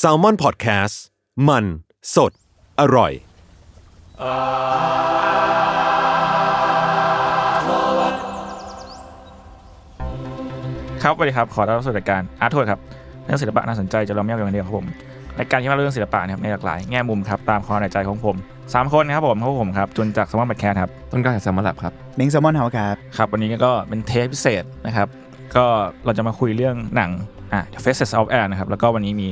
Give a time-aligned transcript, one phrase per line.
[0.00, 0.94] S a l ม o n PODCAST
[1.48, 1.64] มัน
[2.14, 2.32] สด
[2.80, 3.12] อร่อย
[11.02, 12.80] ครับสวัสดีครับ ขอต้อนรับสู่รายการอาร์ตทวดครับ
[13.24, 14.86] เรื่องศิลปะน่าสนใจจะเราไม่เอาอย่างเดียวครับผม
[15.38, 18.36] รายการที่มาเรื่องศิลปะนะครับในหลากหลายแง่มุมครับ ตามความในใจของผม
[18.74, 25.08] สามคนนะครับผมครับผมครับ จุนจากสมอนบัตแคร์ครับ ต้นกล้าจากแซมมอนแลบครับเม้งแซลมอนเฮาครับ ครับ วันนี้ก็เป็นเทปพิเศษนะครับ
[25.56, 25.64] ก็
[26.04, 27.10] เราจะมาคุยเรื่องหนัง
[27.52, 29.28] อะ The Faces of Anne นะครับ แล้วก็วันนี้มี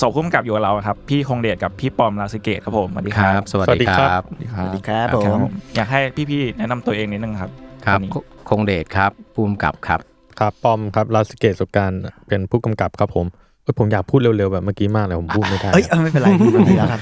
[0.00, 4.22] สองผู้กำกับอยู่กับเราครับ พี่คงเดชกับพี่ปอมลาสเกตครับผมสวัสดีครับ สวัสดีครับ
[4.56, 6.00] สวัสดีครับผครับมผมอยากให้
[6.30, 7.50] พี่ๆแนะนำตัวเองนิดนึงครับ
[7.86, 8.10] ครับวันนี้
[8.48, 10.00] คงเดชครับภูมิกับครับ
[10.38, 11.92] ครับ ปอมครับลาสเกตสุการ
[12.28, 13.45] เป็นผู้กำกับครับผมเอ้ย
[13.78, 17.00] ผมอยากพูดเร็วๆแบบเมื่อกี้มากเลยผมพูดไม่ได้ เอ้ยเออไม่เป็นไรไม่เป็นไรแล้วครับ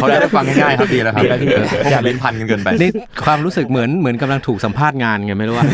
[0.00, 2.90] เขาได้ฟังง่ายๆครับดีแล้วครับดีแล้วพี่อย่าเล่นพันกันเกินไปนี่
[3.24, 5.64] ความรู้สึกเหมือนเหมือนกำลังถูกสัมภาษณ์งานไงไม่รู้ว่า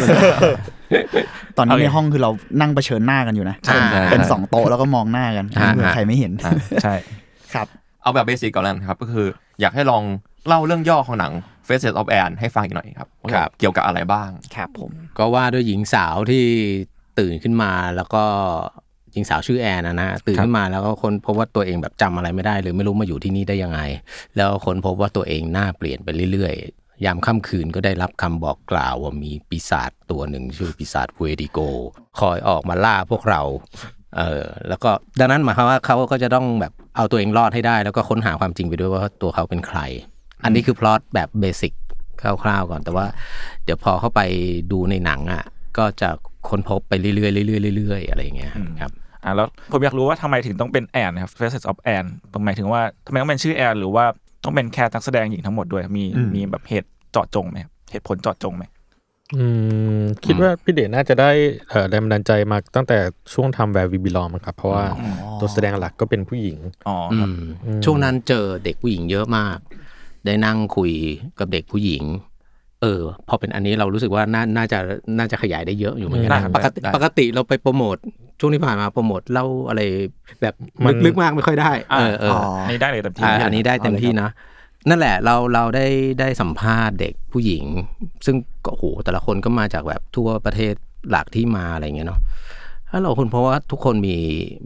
[1.59, 6.33] ตอนนี้โอเคในห้องคือเรานั่งเผชิญหน้ากันอยู่นะใช่เป็นเป็นสองโต๊ะแล้วก็มองหน้ากันอ่าเผื่อใครไม่เห็น
[6.83, 6.95] ใช่
[7.55, 7.67] ครับ
[8.03, 9.27] เอาแบบเบสิกก่อนแล้วกันครับ ก็คือ
[9.61, 10.03] อยากให้ลอง
[10.47, 11.33] เล่าเรื่องย่อของหนัง
[11.69, 16.45] Faces of Anne ให้ฟังอีกหน่อยครับว่าครับเกี่ยวกับอะไรบ้างครับผม ก็ว่าด้วยหญิงสาวที่
[17.19, 18.25] ตื่นขึ้นมาแล้วก็
[19.13, 23.81] หญิงสาวชื่อแอนนะนะตื่นขึ้นมาแล้วก็คนพบว่าตัวเองแบบจำอะไรไม่ได้หรือไม่รู้มาอยู่ที่นี่ได้ยังไง
[24.37, 31.59] แล้วคนพบว่าตัวเองหน้าเปลี่ยนไปเรื่อยๆ ยามค่ำคืนก็ได้รับคำบอกกล่าวว่ามีปีศาจตัวหนึ่งชื่อปีศาจเวนดิโก
[32.21, 33.41] คอยออกมาล่าพวกเรา
[34.17, 34.91] เออแล้วก็
[35.21, 39.81] ดังนั้นหมายความว่าเขาก็จะต้องแบบเอาตัวเองรอดให้ได้ แล้วก็ค้นหาความจริงไปด้วยว่าตัวเขาเป็นใคร
[40.45, 41.73] อันนี้คือพล็อตแบบ basic
[42.43, 43.07] คร่าวๆก่อน แต่ว่า
[43.65, 44.21] เดี๋ยวพอเข้าไป
[44.73, 45.45] ดูในหนังอะ
[45.79, 46.09] ก็จะ
[46.49, 48.93] ค้นพบไปเรื่อยๆเรื่อยๆเรื่อยๆอะไรอย่างเงี้ยครับ
[49.25, 52.09] อะแล้วผมอยากรู้ว่าทำไมถึงต้องเป็นแอนนะครับ Faces of Anne
[52.45, 54.05] หมายถึงว่าทำไมต้องเป็นชื่อแอนหรือว่า
[54.45, 58.65] ต้องเป็นแค่นักแสดงหญิงทั้งหมดด้วยมีอืมมีแบบเหตุเจาะจงไหมครับเหตุผลเจาะจงไหม
[59.37, 59.45] อื
[60.01, 61.31] มคิดว่าพี่เดชน่าจะได้
[61.69, 62.99] เอ่อแรงบันดาลใจมาตั้งแต่
[63.33, 64.85] ช่วงทำแวร์วีบิลอมครับ เพราะว่า
[65.41, 66.59] ตัวแสดงหลักก็เป็นผู้หญิง
[66.89, 67.29] อ๋ออืครับ
[67.79, 69.59] มช่วงนั้นเจอเด็กผู้หญิงเยอะมาก
[70.27, 70.93] ได้นั่งคุย
[71.39, 72.05] กับเด็กผู้หญิง
[72.83, 74.79] เออ พอเป็นอันนี้เรารู้สึกว่าน่าน่าจะ
[75.19, 77.97] น่าจะขยายได้เยอะอยู่เหมือนกันได้นะครับปกติได้ปกติเราไปโปรโมท
[78.43, 79.81] ช่วงที่ผ่านมาโปรโมทเล่าอะไร
[80.43, 80.55] แบบ
[80.85, 82.31] มันลึกๆมากไม่ค่อยได้ เออเออ
[82.65, 84.29] อันนี้ได้เลยเต็มที่อ่าอันนี้ได้เต็มที่นะ
[84.89, 85.87] นั่นแหละเราเราได้
[86.21, 87.65] ได้สัมภาษณ์เด็กผู้หญิง
[88.27, 90.75] ซึ่งก็โอ้โหแต่ละคนก็มาจากแบบทั่วประเทศ
[91.11, 92.21] หลากที่มาอะไรอย่างเงี้ยเนาะ
[92.91, 94.17] แล้วเราคนเพราะว่าทุกคนมี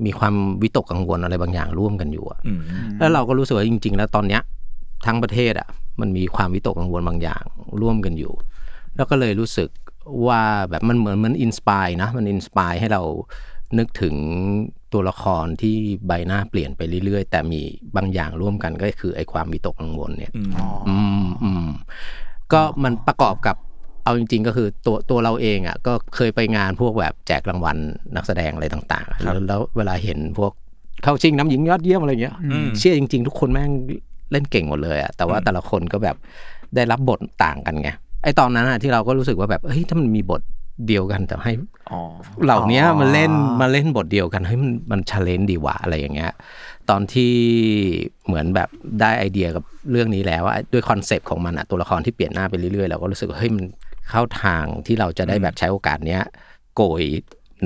[0.04, 2.60] มีความวิตกกังวลอะไรบางอย่างร่วมกันอยู่อะอืม
[2.98, 4.42] แล้วเราก็รู้สึกว่าจริง ๆ แล้วตอนเนี้ย
[5.06, 5.68] ทั้งประเทศอะ
[6.00, 7.42] มันมีความวิตกกังวลบางอย่าง
[7.82, 8.32] ร่วมกันอยู่
[8.96, 9.68] แล้วก็เลยรู้สึก
[10.26, 13.02] ว่าแบบมันเหมือนมัน inspire นะมัน inspire ให้เรา
[13.78, 14.14] นึกถึง
[14.92, 15.76] ตัวละครที่
[16.06, 17.60] ใบหน้าเปลี่ยนไปเรื่อยๆ แต่มี
[17.96, 20.50] บางอย่างร่วมกันก็คือไอ้ความวิตกกังวลเนี่ยอืม
[20.88, 21.66] อืมอืม
[22.52, 23.56] ก็มันประกอบกับ
[24.04, 27.76] เอาจริง ๆ ก็คือตัวตัวเราเองอะก็เคยไปงานพวกแบบแจกรางวัล
[28.16, 30.52] นักแสดงอะไรต่างๆแล้วแล้วเวลาเห็นพวก
[31.02, 33.72] เข้าชิงนำหญิงยอดเยี่ยมอะไรเงี้ยอืมเชื่อจริง ๆ ทุกคนแม่ง
[34.32, 36.16] เล่นเก่งหมดเลยอะแต่ว่าแต่ละคนก็แบบ
[36.74, 37.90] ได้รับบทต่างกันไง
[38.22, 40.42] ไอตอนนั้นอะที่เราก็รู้สึกว่าแบบเฮ้ยถ้ามันมีบท
[40.86, 41.52] เดียวกันแต่ให้
[41.90, 42.00] อ๋อ
[42.44, 46.32] เหล่านี้มันเล่นมาเล่นบทเดียวกันเฮ้ยมันมัน challenge ดีว่ะอะไรอย่างเงี้ย
[46.90, 47.32] ตอนที่
[48.26, 48.68] เหมือนแบบ
[49.00, 53.64] ได้ไอเดียกับเรื่องนี้แล้วอะด้วยคอนเซปต์ของมันอะตัวละครที่เปลี่ยนหน้าไปเรื่อยๆเราก็รู้สึกว่าเฮ้ยมัน
[54.10, 56.22] เข้าทางที่เราจะได้แบบใช้โอกาสเนี้ย
[56.76, 57.02] โกย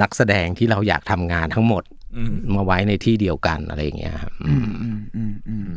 [0.03, 1.83] นักแสดงที่เราอยากทำงานทั้งหมด
[2.17, 5.71] อืมมาไว้ในที่เดียวกันอะไรอย่างเงี้ยครับอืมอืมอืมอืม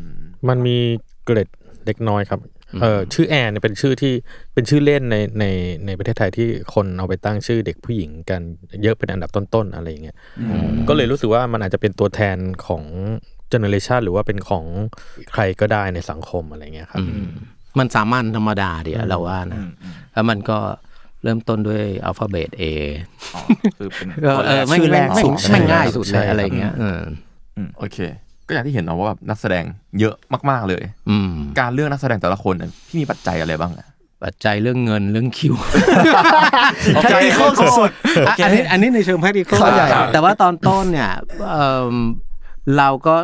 [0.48, 0.78] มันมี
[1.26, 1.50] เกร็ด
[1.86, 2.40] เล็กน้อยครับ
[2.82, 4.14] เออชื่อแอนเนี่ยเป็นชื่อที่
[4.54, 5.46] เป็นชื่อเล่นในใน
[5.86, 8.42] ในประเทศไทยที่คนเอาไปตั้งชื่อเด็กผู้หญิงกัน
[8.84, 10.18] เยอะเป็นอันดับต้นๆอะไรอย่างเงี้ย
[10.88, 12.84] ก็เลยรู้สึกว่ามันอาจจะเป็นตัวแทนของ
[13.50, 14.66] generation หรือว่าเป็นของ
[15.32, 17.28] ใครก็ได้ในสังคมอะไรเงี้ยครับอืม
[17.80, 19.62] มันสามัญธรรมดาเดียวเราว่านะ
[20.14, 20.58] แล้วมันก็
[21.24, 22.64] เริ่มต้นด้วยอัลฟาเบต A
[23.36, 23.42] อ๋อ
[23.78, 27.02] คือเป็นก็เออไม่ชื่อแรกไม่สุดไม่ง่ายสุดใช่เลยครับอะไรเงี้ยเออ
[27.78, 29.64] โอเคก็ อย่างที่เห็นเนาะว่าแบบนักแสดง
[30.00, 30.16] เยอะ
[30.50, 33.88] มาก ๆเลย อืม การเลือกนักแสดงแต่ละคนเนี่ยพี่มีปัจจัยอะไรบ้างอะ
[34.24, 35.56] ปัจจัยเรื่องเงินเรื่องคิว
[36.96, 37.14] โอเค
[37.80, 37.92] สุด
[38.28, 39.82] อะอันนี้อันนี้ในเชิง practical เข้าใจ
[40.14, 41.12] แต่ว่าตอนต้นเนี่ย
[41.52, 41.96] เอิ่ม
[42.78, 43.16] เราก็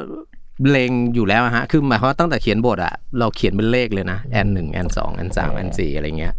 [0.70, 6.36] เลงอยู่แล้วอะฮะ คือหมายความว่าตั้งแต่เขียนบทอะเราเขียนเป็นเลขเลยนะแอนหนึ่งแอนสองแอนสามแอนสี่อะไรเงี้ย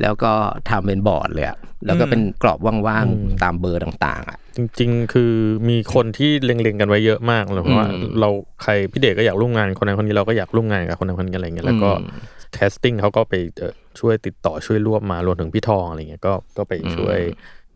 [0.00, 0.32] แล้วก็
[0.70, 5.32] ทำเป็นบอร์ดเลยอะแล้วก็เป็นกรอบว่างๆตามเบอร์ต่างๆอะ จริง ๆ คือ
[5.68, 8.28] มีคนที่เล็งๆกันไว้เยอะมากเลยเพราะว่าอืมเรา
[8.62, 12.20] ใครพี่เดชก็อยากร่วมงานคนนั้นคนนี้เราก็อยากร่วมงานกับคนนั้นคนนี้อะไรเงี้ยแล้วก็อืม
[12.52, 17.18] casting เขาก็ไปเอ่อช่วยติดต่อช่วยรวบมารวมถึงพี่ทองอะไรเงี้ยก็ก็ไปช่วย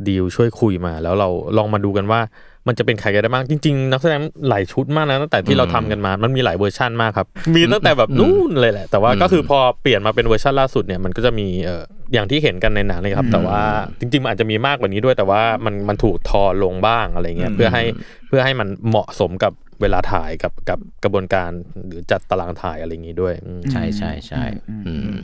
[0.08, 2.20] ดีลช่วยคุยมา แล้วเราลองมาดูกันว่า
[2.68, 11.82] มันจะเป็นใครกันได้บ้างจริงๆ นักแสดงหลายชุดมากนะตั้งแต่ที่เราทำกันมา มันมีหลายเวอร์ชันมากครับ มีตั้งแต่แบบนู่นเลยแหละ แต่ว่าก็คือพอเปลี่ยนมาเป็นเวอร์ชันล่าสุดเนี่ยมันก็จะมีเอ่อ
[12.12, 13.60] อย่างที่เห็นกันในหนังเลยครับ แต่ว่า
[14.00, 17.84] จริงๆ มันอาจจะมีมากกว่านี้ด้วย แต่ว่ามันมันถูกทอลงบ้างอะไรเงี้ยเพื่อให้
[18.28, 21.50] เพื่อให้มันเหมาะสมกับเวลาถ่ายกับกับกระบวนการ
[21.86, 24.42] หรือจัดตารางถ่ายอะไรอย่างนี้ด้วยอืมใช่ใช่ใช่
[24.86, 25.16] อืม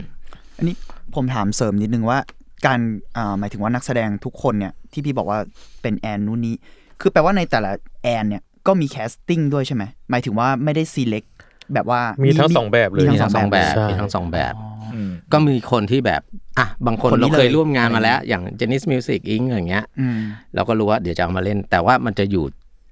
[0.57, 0.75] อันนี้
[1.15, 2.19] ผมถามเสริมนิดนึงว่า
[2.65, 2.79] การ
[3.17, 5.39] อ่าหมายถึงว่านักแสดงทุกคนเนี่ยที่พี่บอกว่า
[5.81, 6.55] เป็นแอนนู่นนี้
[7.01, 7.71] คือแปลว่าในแต่ละ
[8.03, 11.29] แอนเนี่ยก็มี casting ด้วยใช่ไหมหมายถึงว่าไม่ได้ select
[11.73, 14.53] แบบว่ามีมีทั้งสองแบบเลยมีมีทั้งสองแบบใช่มีทั้งสองแบบ
[14.93, 16.21] อืมก็มีคนที่แบบ
[16.59, 19.45] อะบางคนคนนี้เราเคยเลยร่วมงานมาแล้ว อย่าง Genesis Music Inc.
[19.49, 20.19] อย่างเงี้ยอืม
[20.55, 22.45] เราก็รู้ว่าเดี๋ยวจะเอามาเล่น แต่ว่ามันจะอยู่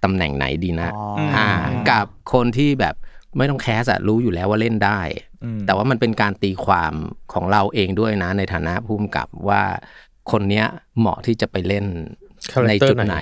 [0.03, 1.47] ตำแหน่งไหนดีนะอ๋ออ่อ่า
[1.89, 2.95] กับคนที่แบบ
[3.37, 4.99] ไม่ต้อง cast อะรู้อยู่แล้วว่าเล่นได้
[5.43, 6.93] อืมแต่ว่ามันเป็นการตีความ
[7.33, 9.63] ของเราเองด้วยนะ ในฐานะผู้กำกับว่า
[10.31, 10.65] คนเนี้ย
[10.99, 11.85] เหมาะที่จะไปเล่น
[12.51, 13.17] Character ในจุดไหนไหน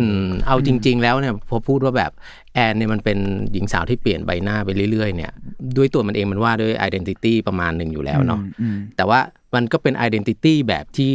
[0.00, 2.12] อืมเอาจริง ๆ แล้วเนี่ยพอพูดว่าแบบ
[2.54, 3.18] แอนเนี่ยมันเป็น
[3.52, 5.32] หญิงสาวที่เปลี่ยนใบหน้าไปเรื่อย ๆ เนี่ย
[5.76, 9.20] ด้วยตัวมันเองมันว่าด้วย identity ประมาณหนึ่งอยู่แล้วเนาะอืมแต่ว่า
[9.54, 11.14] มันก็เป็น identity แบบที่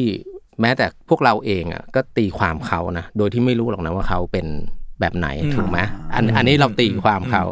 [0.62, 4.48] แม้แต่พวกเราเองอะก็ตีความเขานะ โดยที่ไม่รู้หรอกนะว่าเขาเป็น
[5.02, 5.80] แบบไหนถูกไหม
[6.14, 7.44] อันอันนี้เราตีความเขา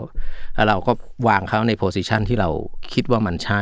[0.56, 0.92] แล้วเราก็
[1.28, 2.50] วางเขาในโพสิชันที่เรา
[2.94, 3.62] คิดว่ามันใช่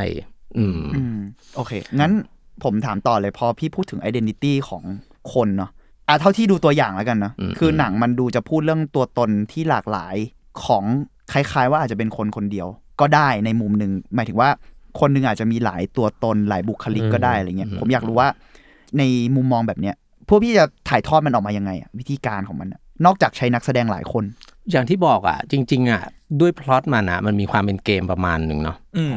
[0.57, 1.17] อืมอืม
[1.55, 2.11] โอเค งั้น
[2.63, 4.83] ผมถามต่อเลยพอพี่พูดถึง identity ของ
[5.33, 5.71] คนเนาะ
[6.07, 10.15] อะเท่าที่ดูตัวอย่างแล้วกันเนาะอืมคือหนังมันดูจะพูดเรื่องตัวตนที่หลากหลาย
[10.65, 10.83] ของ
[11.33, 12.67] คล้ายๆ ว่าอาจจะเป็นคนคนเดียว
[13.01, 14.49] ก็ได้ในมุมหนึ่งหมายถึงว่า
[14.99, 18.29] คนหนึงอาจจะมีหลายตัวตนหลายบุคลิกก็ได้อะไรเงี้ยผมอยากรู้ว่า
[18.97, 19.03] ใน
[19.35, 19.95] มุมมองแบบเนี้ย
[20.27, 24.23] พวกพี่จะถ่ายทอดมันออกมายังไงอะวิธีการของมันอะนอกจากใช้นักแสดงหลายคน
[24.71, 26.04] อย่างที่บอกอะ จริง ๆ อะ
[26.42, 29.15] ด้วยพล็อตมันอะมันมีความเป็นเกมประมาณหนึ่งเนาะอืม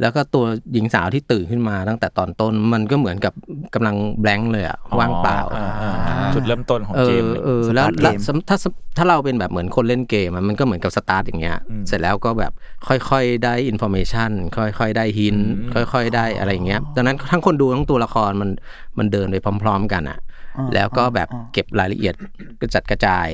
[0.00, 3.32] แล้วก็ตัวหญิงสาวที่ตื่นขึ้นมาตั้งแต่ตอนต้นมันก็เหมือนกับ
[3.74, 8.56] กำลัง blank เลยอะว่างเปล่าอ่อ่าจุดเริ่มต้นของเอ่อเกมเลยเออแล้ว Start แล้ว game สมถ้า
[8.96, 12.52] ถ้าเราเป็นแบบเหมือนคนเล่นเกมอะมันก็เหมือนกับสตาร์ทอย่างเงี้ยอืมเสร็จแล้วก็แบบ
[12.88, 18.50] ค่อยๆได้ information ค่อยๆได้ hint อืมค่อย ๆได้อะไรอย่างเงี้ยดังนั้นทั้งคนดูทั้งตัวละครมัน
[18.98, 20.18] มันเดินไปพร้อม ๆ กันอะ
[20.58, 22.14] อ่าแล้วก็แบบอ่าเก็บรายละเอียด
[22.60, 23.28] กระจัดกระจาย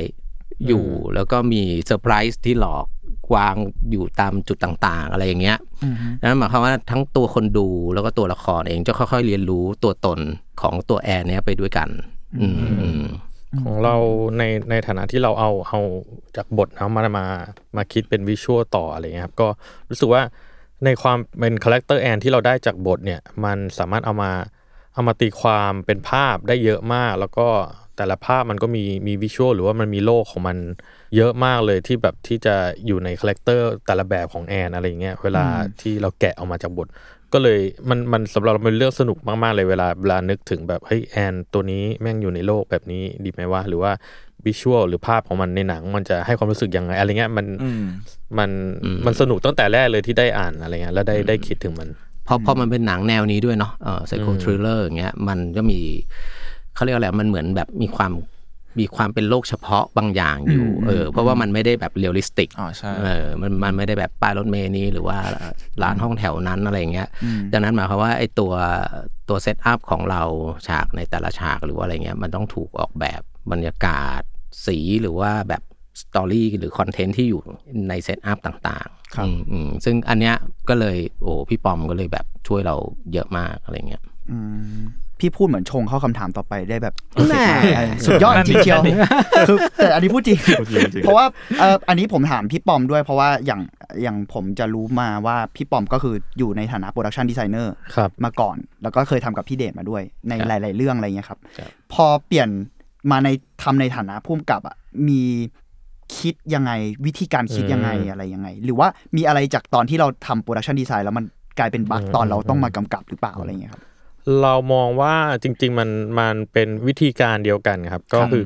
[0.66, 0.84] อยู่
[1.14, 2.86] แล้วก็มีเซอร์ไพรส์ที่หลอก
[3.34, 3.56] วาง
[3.90, 10.18] อยู่ตามจุดต่างๆ อะไรอย่างเงี้ยอืมฮึนั่นหมายความว่าทั้งตัวคนดูแล้วก็ตัวละครเองจะค่อยๆ เรียนรู้ตัวตน
[10.62, 11.88] ของตัวแอนเนี้ยไปด้วยกัน
[12.40, 13.04] อืมอืม
[13.62, 13.96] ของเรา
[14.38, 15.80] ในในฐานะที่เราเอาเอา
[16.36, 17.26] จากบทเอามามา
[17.76, 19.48] มาคิดเป็น visual ต่ออะไรเงี้ยครับก็
[19.90, 20.22] รู้สึกว่า
[20.84, 24.32] ในความเป็นคาแรคเตอร์แอนที่เราได้จากบทเนี่ยมันสามารถเอามา
[24.94, 27.48] เอามาตีความเป็นภาพได้เยอะมาก แล้วก็
[27.96, 30.56] แต่ละภาพมันก็มีมี visual หรือว่ามันมีโลกของมัน
[31.16, 32.54] เยอะมากเลยที่แบบที่จะ
[32.86, 35.44] อยู่ในคาแรคเตอร์แต่ละแบบของแอนอะไรเงี้ยเวลา
[35.80, 36.88] ที่เราแกะออกมาจากบท
[37.32, 43.92] ก็เลยมันมันสำหรับเราเป็นเรื่องสนุกมากๆเลยเวลาเวลานึกถึงแบบเฮ้ยแอนตัวนี้แม่งอยู่ในโลกแบบนี้ดีไหมวะหรือว่า
[44.46, 47.82] visual หรือภาพของมันในหนังมันจะให้ความรู้สึกยังไงอะไรเงี้ยมันอืม
[48.38, 48.50] มัน
[49.06, 51.88] มันสนุกตั้งแต่แรกเลยที่ได้อ่านอะไรเงี้ยแล้วได้ได้คิดถึงมัน
[52.24, 55.80] เพราะเพราะมันเป็นหนังแนวนี้ด้วยเนาะเออ psycho thriller อย่างเงี้ยมันก็มี
[56.74, 58.12] เขาเรียกอะไรมันเหมือนแบบมีความ
[58.80, 65.18] มีความเป็นโลกเฉพาะบางอย่างอยู่เออเพราะว่ามันไม่ได้แบบ realistic อ๋อใช่เออมันมันไม่ได้แบบป้ายรถเมล์นี้หรือว่า
[65.82, 67.08] ร้านห้องแถวนั้นอะไรอย่างเงี้ย
[67.52, 68.52] ดังนั้นหมายความว่าไอ้ตัว
[69.28, 70.22] ตัว setup ของเรา
[70.68, 74.22] ฉากในแต่ละฉากหรือว่าอะไรเงี้ยมันต้องถูกออกแบบบรรยากาศ
[74.66, 75.62] สีหรือว่าแบบ
[76.02, 77.40] story หรือคอนเทนต์ที่อยู่
[77.88, 80.34] ใน setup ต่างๆอืมอืมซึ่งอันเนี้ย
[80.68, 82.76] ก็เลยโอ้พี่ปอมก็เลยแบบช่วยเรา
[83.12, 84.38] เยอะมากอะไรเงี้ยอื
[84.80, 84.82] ม
[85.20, 86.94] พี่พูดเหมือนชงเข้าคำถามต่อไปได้แบบ
[87.30, 87.44] แน่
[87.76, 88.80] เออสุดยอดจริงเชียว
[89.48, 91.24] คือแต่อันนี้พูดจริงพูดจริงจริงเพราะว่า
[91.58, 93.60] เอ่ออันนี้ผมถามพี่ปอมด้วยเพราะว่าอย่าง
[94.02, 102.48] อย่างผมจะรู้มาว่าพี่ปอมก็คืออยู่ในฐานะ production designer ครับมาก่อน แล้วก็เคยทำกับพี่เดชมาด้วยในครับหลาย ๆ เรื่องอะไรเงี้ยครับครับพอเปลี่ยน
[103.10, 103.28] มาใน
[103.62, 104.76] ทำในฐานะผู้กำกับอะ
[105.08, 105.22] มี
[106.18, 106.72] คิดยังไง
[107.06, 111.24] วิธีการคิดยังไงอืมอะไรยังไง หรือว่ามีอะไรจากตอนที่เราทำ production design แล้วมัน
[111.58, 113.82] กลายเป็น bug อืมตอนเราอืมต้องมากำกับหรือเปล่าอะไรเงี้ยครับ
[114.42, 118.44] เรามองว่าจริง ๆ มันมันเป็นวิธีการเดียวกันครับ ก็คือ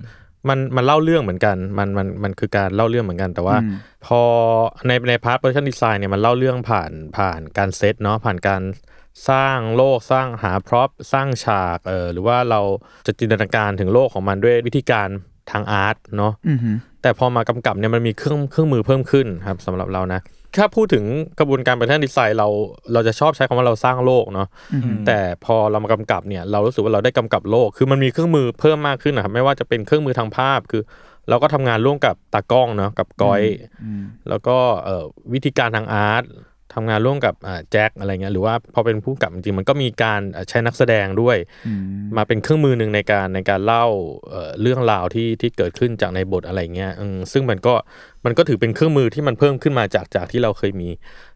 [0.49, 3.75] มันมันเล่าเรื่องเหมือนกัน มันมันมันคือการเล่าเรื่องเหมือนกัน แต่ว่าอืม
[4.07, 4.23] พอ
[4.87, 8.63] ในใน part production design เนี่ยมันเล่าเรื่องผ่านผ่านการเซตเนาะผ่านการ
[9.31, 12.61] สร้างโลกสร้างหา prop สร้างฉากเออหรือว่าเรา
[13.07, 15.09] จะจินตนาการถึงโลกของมันด้วยวิธีการ
[15.51, 20.21] ทางอาร์ตเนาะอือหือแต่พอมากำกับเนี่ยมันมีเครื่องเครื่องมือเพิ่มขึ้นครับสำหรับเรานะ
[20.57, 21.05] ถ้าพูดถึง
[21.39, 22.49] กระบวนการเป็นท่านดีไซน์เรา
[22.93, 30.83] เราจะชอบใช้คำว่าเราสร้างโลกเนาะอือหือแต่พอเรามากำกับเนี่ยเรารู้สึกว่าเราได้กำกับโลก คือมันมีเครื่องมือเพิ่มมากขึ้นนะครับไม่ว่าจะเป็นเครื่องมือทางภาพคือ
[31.29, 33.43] เราก็ทำงานร่วมกับตากล้องเนาะกับก้อย
[33.85, 36.25] อืมแล้วก็เอ่อวิธีการทางอาร์ต
[36.75, 41.85] ทำงานร่วมกับอ่าแจ็คอะไรเงี้ยหรือว่าพอเป็นผู้กำกับจริงๆมันก็มีการอ่าใช้นักแสดงด้วยอืม
[42.17, 43.87] มาเป็นเครื่องมือหนึ่งในการในการเล่า
[44.31, 47.75] เอ่อเรื่องราวที่ที่เกิดขึ้นจากในบทอะไรเงี้ยอืมซึ่งมันก็
[48.25, 50.89] มันก็ถือเป็นเครื่องมือที่มันเพิ่มขึ้นมาจากจากที่เราเคยมี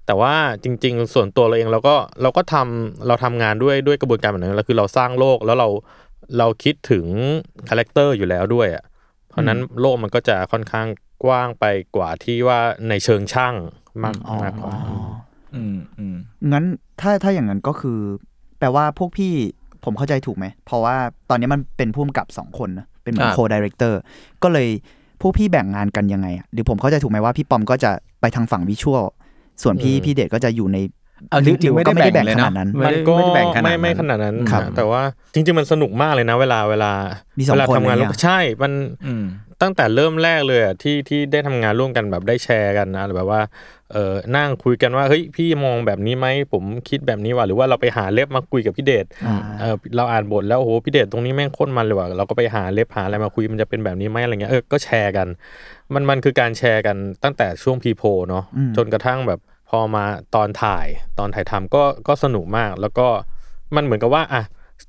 [0.06, 0.34] แต่ว่า
[0.64, 5.68] จริง ๆ ส่วนตัวเราเองเราก็เราก็ทำเราทำงานด้วยด้วยกระบวนการแบบนั้นแล้วคือเราสร้างโลกแล้วเรา
[6.38, 7.06] เราคิดถึง
[7.68, 8.84] character อยู่แล้วด้วยอะ
[9.28, 10.86] เพราะฉะนั้นโลกมันก็จะค่อนข้าง
[11.24, 11.64] กว้างไป
[11.96, 13.54] กว่าที่ว่าในเชิงช่าง
[14.02, 14.74] มากอ๋อมากกว่า
[15.56, 16.16] อืมอืม
[16.52, 16.64] งั้น
[17.00, 17.98] ถ้าถ้าอย่างนั้นก็คือ
[18.58, 19.32] แปลว่าพวกพี่
[19.84, 20.96] ผมเข้าใจถูกไหม เพราะว่า
[21.30, 24.00] ตอนนี้มันเป็นผู้กำกับสองคนนะเป็นเหมือนครับ co-director
[24.42, 24.68] ก็เลย
[25.20, 27.90] พวกพี่แบ่งงานกันยังไงอะหรือผมเข้าใจถูกไหมว่าพี่ปอมก็จะ
[28.20, 29.02] ไปทางฝั่ง visual
[29.62, 30.78] ส่วนพี่พี่เดชก็จะอยู่ใน
[31.30, 35.02] เอาจริงๆไม่ก็ได้ไม่ได้แบ่งแบ่งเลยขเนาะนาดนั้นไม่มันได้ก็ไม่ได้แบ่งขนาดไม่ไม่นั้นขนาดนั้นครับนะแต่ว่า
[35.34, 36.92] จริง ๆ มันสนุกมากเลยนะ เวลาเวลา
[37.38, 38.72] มีสองเวลาคนทำงานเลยร่วมอะใช่มัน
[39.06, 39.24] อืม
[39.62, 43.40] ตั้งแต่เริ่มแรกเลยอะที่ที่ได้ทำงานร่วมกันแบบได้แชร์กันนะแบบว่า
[43.92, 55.26] เออนั่งคุยกันว่าเฮ้ยพี่มองแบบนี้ไหมผมคิดแบบนี้ว่ะหรือว่าเราไปหาเล็บมาคุยกับพี่เดชอ่าเออเราอ่านบทแล้วโอ้โหพี่เดชตรงนี้แม่งโคตรมันเลยว่ะเราก็ไปหาเล็บหาอะไรมาคุยมันจะเป็นแบบนี้ไหมอะไรเงี้ยเออก็แชร์กัน
[55.94, 59.40] มันมันคือการแชร์กันตั้งแต่ช่วงพีโพเนาะอืมจนกระทั่งแบบ
[59.70, 60.04] พอมา
[60.34, 60.86] ตอนถ่าย
[61.18, 63.06] ตอนถ่ายทำก็ก็สนุกมากแล้วก็
[63.76, 64.42] มันเหมือนกับว่าอะ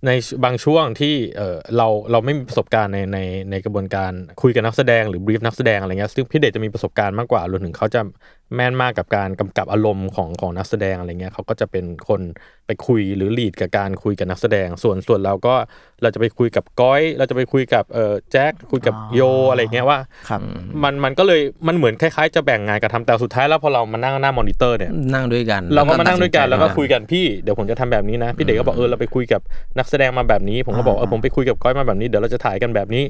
[0.07, 0.11] ใน
[0.43, 3.19] บางช่วงที่เออเราเราไม่มีประสบการณ์ในใน
[3.51, 4.11] ในกระบวนการ
[4.41, 8.01] คุยกับนักแสดงหรือบรีฟนักแสดงอะไรเงี้ยซึ่งพี่เดชจะมีประสบการณ์มากกว่ารวมถึงเขาจะ
[8.55, 12.21] แม่นมากกับการกำกับอารมณ์ของของนักแสดงอะไรเงี้ยเขาก็จะเป็นคน
[12.67, 15.55] ไปคุยหรือลีดกับการคุยกับนักแสดง ส่วนส่วนเราก็
[16.01, 20.41] เราจะไปคุยกับก้อย เราจะไปคุยกับเออแจ็คคุยกับโยอะไรเงี้ยว่าครับ
[20.83, 29.41] มันมันก็เลยมันเหมือนคล้ายๆ จะแบ่งงานกันทำแต่สุดท้ายแล้วพอเรามานั่งหน้ามอนิเตอร์เนี่ยนั่งด้วยกัน เราก็มานั่งด้วยกันแล้วก็ตัดสิใจคุยกันพี่เดี๋ยวผมจะทำแบบนี้นะพี่เด็กก็บอกเออเราไปคุยกับ
[29.77, 33.03] นักแสดงมาแบบนี้ ผมก็บอกเออผมไปคุยกับก้อยมาแบบนี้เดี๋ยวเราจะถ่ายกันแบบนี้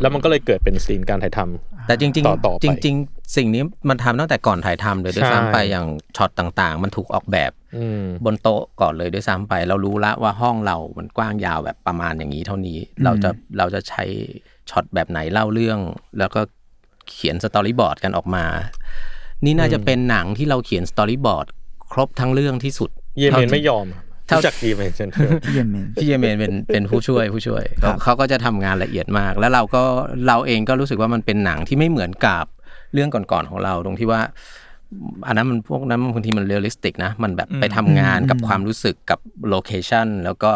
[0.00, 14.04] แล้วมันก็เลยเกิดเป็นซีนการถ่ายทำแต่จริงต่อต่อไปๆจริงๆ สิ่งนี้มันทำตั้งแต่ก่อนถ่ายทำเลยด้วยใช่ซ้ำไปอย่างช็อตต่างๆ มันถูกออกแบบอืมบนโต๊ะก่อนเลยด้วยซ้ำไป เรารู้ละว่าห้องเรามันกว้างยาวแบบประมาณอย่างนี้เท่านี้ เราจะเราจะใช้
[14.70, 15.78] ช็อตแบบไหนเล่าเรื่อง
[16.18, 16.40] แล้วก็
[17.10, 18.44] เขียน storyboard กันออกมา
[19.44, 21.46] นี่น่าจะเป็นหนังที่เราเขียน storyboard
[21.92, 23.86] ครบทั้งเรื่องที่สุด เยเมนไม่ยอม
[24.26, 29.82] เท่ารู้จักเยเมนเซนเตอร์พี่เยเมนพี่เยเมนเป็นเป็นผู้ช่วยผู้ช่วยครับเขาก็จะทำงานละเอียดมาก แล้วเราก็
[30.26, 32.44] เราเองก็รู้สึกว่ามันเป็นหนังที่ไม่เหมือนกับ
[32.94, 34.20] เรื่องก่อนๆของเราตรงที่ว่า
[35.26, 39.18] อันนั้นมันพวกนั้นบางทีมัน realistic นะ มันแบบไปทำงานกับความรู้สึกกับ
[39.48, 40.52] location แล้วก็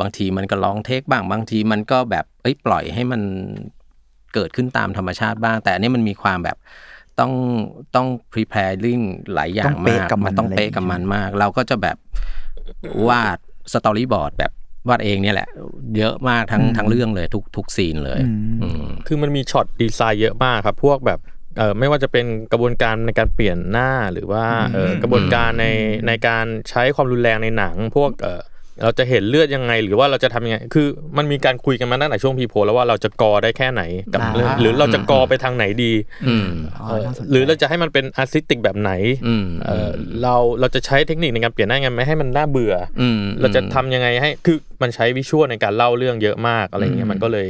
[0.00, 3.20] บางทีมันก็ลอง take บ้างบางทีมันก็แบบเอ้ยปล่อยให้มัน
[4.34, 6.56] เกิดขึ้นตามธรรมชาติบ้าง แต่อันนี้มันมีความแบบ
[7.20, 7.32] ต้อง
[7.94, 9.02] ต้อง preparing
[9.34, 11.96] หลายอย่างต้องเป๊ะมากกับมันมันต้องอะไรเป๊ะกับมันมาก เราก็จะแบบ
[13.08, 13.38] วาด
[13.72, 14.52] storyboard แบบ
[14.88, 15.48] วาดเองเนี่ยแหละ
[15.96, 21.33] เยอะมากทั้งทั้งเรื่องเลยทุกทุกซีนเลยอืมอืมคือมันมี shot design เยอะมากครับ พวกแบบเออ
[21.78, 24.44] ไม่ว่าจะเป็นกระบวนการในการเปลี่ยนหน้าหรือว่า
[24.74, 25.66] เออกระบวนการใน
[26.06, 28.42] ในการใช้ความรุนแรงในหนัง พวกเออ
[28.82, 33.82] เราจะเห็นเลือดยังไง หรือว่าเราจะทำยังไง คือมันมีการคุยกันมาตั้งแต่ช่วงพีโพแล้วว่าเราจะ gore ได้แค่ไหน
[34.14, 35.92] กับอ่าเรื่องหรือเราจะ gore ไปทางไหนดี
[36.28, 38.92] อืมอ๋อเออน่าสนใจหรือเราจะให้มันเป็น artistic แบบไหน
[39.26, 39.90] อืมเออ
[40.22, 47.46] เราเราจะใช้เทคนิคในการเปลี่ยนหน้าไงไม่ให้มันน่าเบื่อออืมเราจะทำยังไงให้คือมันใช้ visual ในการเล่าเรื่องเยอะมากอะไรเงี้ยมันก็เลย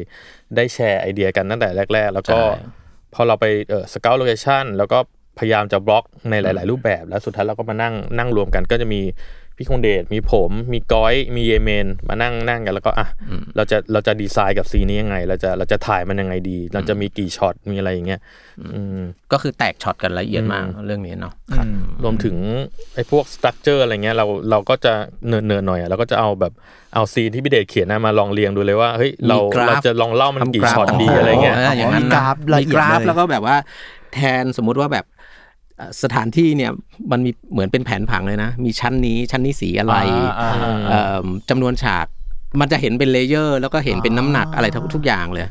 [0.56, 2.83] ได้แชร์ไอเดียกันตั้งแต่แรก ๆ แล้วก็ใช่
[3.14, 4.98] พอเราไปเออ scout location แล้วก็
[5.38, 9.00] พยายามจะบล็อกในหลาย ๆ รูปแบบ แล้วสุดท้ายเราก็มานั่งนั่งรวมกันก็จะมี
[9.56, 13.08] พี่คงเดชมีผม มีก้อยมีเยเมน มานั่งนั่งกันแล้วก็อะ
[13.56, 18.20] เราจะเราจะดีไซน์กับซีนนี้ยังไง เราจะเราจะถ่ายมันยังไงดี เราจะมีกี่ช็อตมีอะไรอย่างเงี้ย
[18.74, 19.00] อืม
[19.32, 21.32] ก็คือแตกช็อตกันละเอียดมากอืมเรื่องนี้เนาะ
[22.02, 22.36] รวมถึง
[22.94, 24.92] ไอ้พวก structure อะไรเงี้ยเราเราก็จะ
[25.28, 26.52] เนิร์ดๆหน่อยอะเราก็จะเอาแบบ
[26.94, 33.56] เอาซีนที่พี่เดชเขียนนะมาลองเรียงดูเลยว่าเฮ้ยเรามีกราฟเราจะลองเล่ามันกี่ทำกราฟช็อตดีอ๋อออะไรเงี้ยอย่างนั้นมีนะกราฟละเอียดมีกราฟเลยแล้วก็แบบว่า
[34.14, 35.13] แทนสมมุติว่าแบบเอ่อ
[36.02, 36.70] สถานที่เนี่ย
[37.10, 39.94] มันมีเหมือนเป็นแผนผังเลยนะ มีชั้นนี้ชั้นนี้สีอะไร
[40.40, 42.06] อ่าอ่าเอิ่มจำนวนฉาก
[42.60, 45.44] มันจะเห็นเป็น layer แล้วก็เห็นเป็นน้ำหนักอะไรทุกทุกอย่างเลย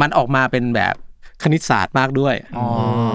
[0.00, 0.94] มันออกมาเป็นแบบ
[1.42, 2.66] คณิตศาสตร์มากด้วยอ๋อ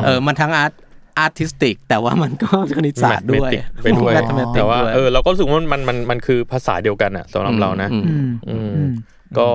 [0.05, 0.71] เออมันทั้ง art
[1.17, 8.91] artistic แต่ว่ามันก็คณิตศาสตร์ด้วย Mathematic ไปด้วย Mathematic แต่ว่าด้วยเออเราก็รู้สึกว่ามันมันมันคือภาษาเดียวกันอะสำหรับเรานะอืมอืมอืมอืม
[9.39, 9.49] ก็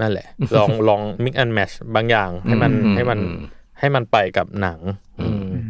[0.00, 0.26] นั่นแหละ
[0.58, 3.36] ลองลอง mix and match บางอย่างให้มันอืมให้มันอืม
[3.80, 4.80] ให้มันไปกับหนัง
[5.20, 5.69] อืมอืม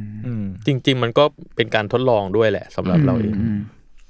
[0.67, 1.25] จริง ๆ มันก็
[1.57, 3.61] เป็นการทดลองด้วยแหละสำหรับเราเองอืม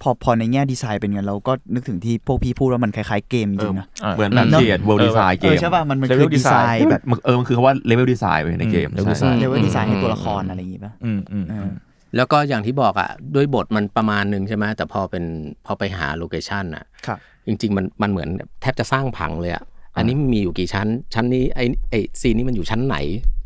[0.02, 9.36] พอพอในแง่ดีไซน์เป็นไงเราก็นึกถึงที่พวกพี่พูดว่ามันคล้ายๆเกมจริงๆนะเหมือนแบบเนอะเขียน world เออ design เกเออมใช่ป่ะมันมัน Level คือดีไซ design น์แบบมันเออมันคือคำว่า level design ไว้ในเกมอืม level ใช่ design
[9.38, 11.70] level design ให้อืมตัวละครอะไรอย่างงี้ป่ะอืมอืมเออ
[12.16, 15.24] แล้วก็อย่างที่บอกอะด้วยบทมันประมาณหนึ่งใช่ไหมแต่พอเป็น
[15.66, 18.28] พอไปหา location อะครับจริง ๆ มันมันเหมือน
[18.60, 19.64] แทบจะสร้างผังเลยอะ
[19.96, 23.39] อันนี้มันมีอยู่กี่ชั้น ชั้นนี้ไอไอซีนนี้มันอยู่ชั้นไหนอืม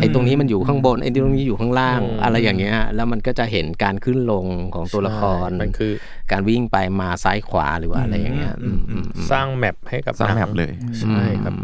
[0.00, 5.92] ไอตรงนี้มันอยู่ข้างบนไอตรงนี้อยู่ข้างล่างอืมอะไรอย่างเงี้ยแล้วมันก็จะเห็นการขึ้นลงของตัวละครใช่มันคือ
[6.30, 11.54] การวิ่งไปมาซ้ายขวาหรือว่าอะไรอย่างเงี้ยอืมอืมอืมสร้าง map ให้กับหนังสร้าง map เลยใช่ครับ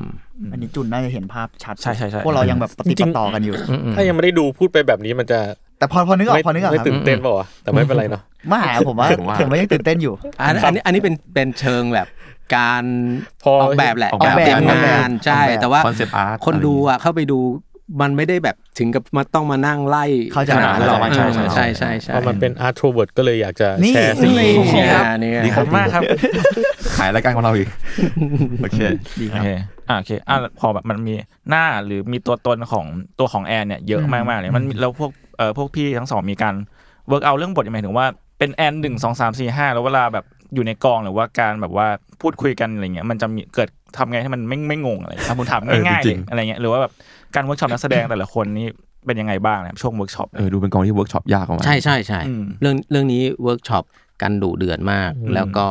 [0.52, 3.54] อันนี้จุนน่าจะเห็นภาพชัดใช่ใช่ใช่พวกเรายังแบบจริงๆปะติดปะต่อกันอยู่
[3.96, 5.40] ถ้ายังไม่ได้ดูพูดไปแบบนี้มันจะ
[5.78, 12.06] แต่พอพอนึกออกไม่พอนึกออกไม่ครับตื่นเต้นเปล่าวะแต่ไม่เป็นไรเนาะไม่อะผมว่าผมว่าผมว่ายังตื่นเต้นอยู่อันอันนี้อันนี้เป็นเป็นเชิงแบบ
[12.56, 12.84] การ
[13.42, 17.38] พอออกแบบแหละออกแบบการเตรียมออกแบบงานใช่ออกแบบแต่ว่า concept art คนดูอะเข้าไปดู
[18.00, 26.02] มันไม่ได้แบบถึงกับมาต้องมานั่งไล่เข้าใจขนาดนั้นหรอกใช่ใช่ใช่ใช่ใช่พอมันเป็น Artrovert ก็เลยอยากจะนี่แชร์สิ่งนี้นี่เนี่ยเนี่ยขอบคุณมากครับ
[26.96, 27.68] ขายรายการของเราอีก
[28.62, 28.80] โอเค
[29.20, 29.48] ดีโอครับเค
[29.88, 31.14] อ่าโอเคอ่าพอแบบมันมี
[31.48, 32.86] หน้าหรือมีตัวตนของ
[33.18, 36.54] ตัวของแอนเนี่ยเยอะอืมมากมากๆเลยมันมีแล้วพวกเอ่อพวกพี่ทั้งสองมีการ
[37.08, 38.06] work เอาเรื่องบทยังไงถึงว่า
[38.38, 40.24] เป็นแอนหนึ่งสองสามสี่ห้าแล้วเวลาแบบ
[40.54, 41.86] อยู่ในกองหรือว่าการแบบว่า
[42.20, 46.92] พูดคุยกันอะไรเงี้ยมันจะมีเกิดทำไงให้มันไม่ไม่งงอะไรอะผมถามเออง่ายๆจเลริยงอะไรเงี้ยหรือว่าแบบ
[47.34, 48.68] การเวิร์กช็อปนักแสดงแต่ละคนนี่
[49.06, 53.84] เป็นยังไงบ้างนะครับช่วงเวิร์กช็อปเออดูเป็นกองที่เวิร์กช็อปยากออกมาใช่ใช่ใช่อืมเรื่องเรื่องนี้เวิร์กช็อป
[54.22, 55.66] กันดุเดือดมาก แล้วก็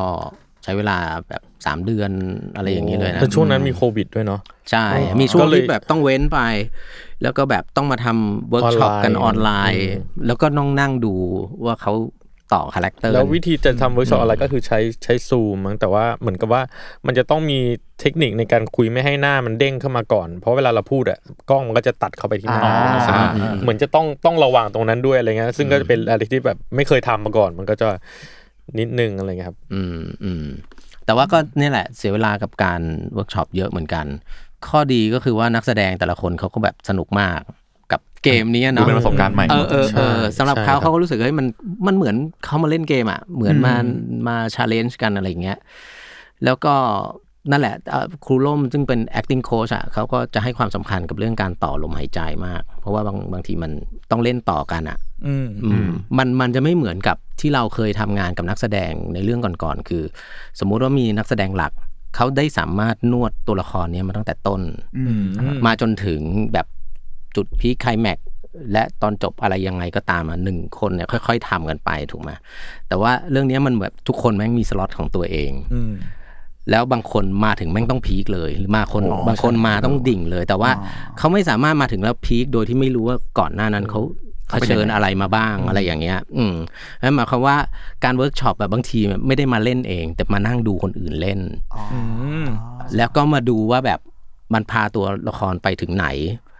[0.64, 0.98] ใช้เวลา
[1.30, 2.12] แบบสามเดือน
[2.56, 6.40] อะไรอย่างนี้เลยนะแต่ช่วงนั้นมีโควิดด้วยเนาะใช่อ๋อมีช่วงก็เลยที่แบบต้องเว้นไป
[7.22, 9.90] แล้วก็แบบต้องมาทำเวิร์กช็อปกันออออนนไลไลน์น์
[10.28, 11.16] แล้วก็น้องนั่งดู
[11.66, 11.94] ว่าเขา
[12.54, 16.62] ต่อคาแรคเตอร์แล้ววิธีจะทำเวิร์กช็อปอะไรก็คือใช้ใช้ซูมมั้งแต่ว่าเหมือนกับว่า
[17.06, 17.60] มันจะต้องมี
[18.00, 22.74] เทคนิคในการคุยไม่ให้หน้ามันเด้งเข้ามาก่อน เพราะเวลาเราพูดอะกล้องมันก็จะตัดเข้าไปที่หน้าอ๋อ
[23.04, 23.22] ใช่ไหม
[23.64, 27.88] เหมือนจะต้องต้องระวังตรงนั้นด้วยอะไรเงี้ยซึ่งก็จะเป็นอะไรที่แบบไม่เคยทำมาก่อน มันก็จะ
[28.80, 30.46] นิดนึงอะไรเงี้ยครับ อืมอืม
[31.06, 32.82] แต่ว่าก็เนี่ยแหละเสียเวลากับการ
[33.14, 34.06] เวิร์กช็อปเยอะเหมือนกัน
[34.68, 37.46] ข้อดีก็คือว่านักแสดงแต่ละคนเขาก็แบบสนุกมากกับ
[38.26, 41.48] เกมนี้ดูเนาะเป็นประสบการณ์ใหม่เออเออเออใช่สำหรับใช่เขาครับเขาก็รู้สึกว่าเฮ้ยมัน
[41.88, 43.76] มันเหมือนเขามาเล่นเกมอะเหมือนมา
[44.28, 45.58] มาชาเลนจ์กันอะไรอย่างเงี้ย
[46.44, 46.76] แล้วก็
[47.52, 53.72] นั่นแหละเอ่อครูล่มซึ่งเป็น acting coach อะเขาก็จะให้ความสำคัญกับเรื่องการต่อลมหายใจมาก เพราะว่าบางบางทีมัน
[54.12, 60.04] ต้องเล่นต่อกันอะอืมอืมมันมันจะไม่เหมือนกับที่เราเคยทำงานกับนักแสดงในเรื่องก่อนๆคือ
[60.60, 61.72] สมมุติว่ามีนักแสดงหลัก
[62.16, 64.62] เขาได้สามารถนวดตัวละครเนี้ยมาตั้งแต่ต้น
[64.98, 65.24] อืม
[65.66, 66.22] มาจนถึง
[66.54, 66.68] แบบ
[67.36, 68.26] จุดพีคไคลแม็กซ์
[68.72, 72.32] และตอนจบอะไรยังไงก็ตามอะหนึ่งคนเนี่ยค่อย ๆทำกันไปถูกไหม
[72.88, 75.94] แต่ว่าเรื่องเนี้ยมันแบบทุกคนแม่งมีสล็อตของตัวเองอืม
[76.72, 84.02] แล้วบางคนมาถึงแม่งต้องพีคเลยหรือมาคนอ๋อบางคนมาต้องดิ่งเลย แต่ว่าอ๋อเขาไม่สามารถมาถึงแล้วพีคโดยที่ไม่รู้ว่าก่อนหน้านั้นเขา
[84.50, 86.56] เผชิญอะไรมาบ้างอะไรอย่างเงี้ย อืม
[87.02, 87.58] นั่นหมายความว่า
[88.04, 91.40] การเวิร์กช็อปแบบบางทีไม่ได้มาเล่นเอง แต่มานั่งดูคนอื่นเล่น
[91.74, 91.84] อ๋อ
[92.44, 92.46] ม
[92.96, 94.00] แล้วก็มาดูว่าแบบ
[94.54, 96.08] มันพาตัวละครไปถึงไหน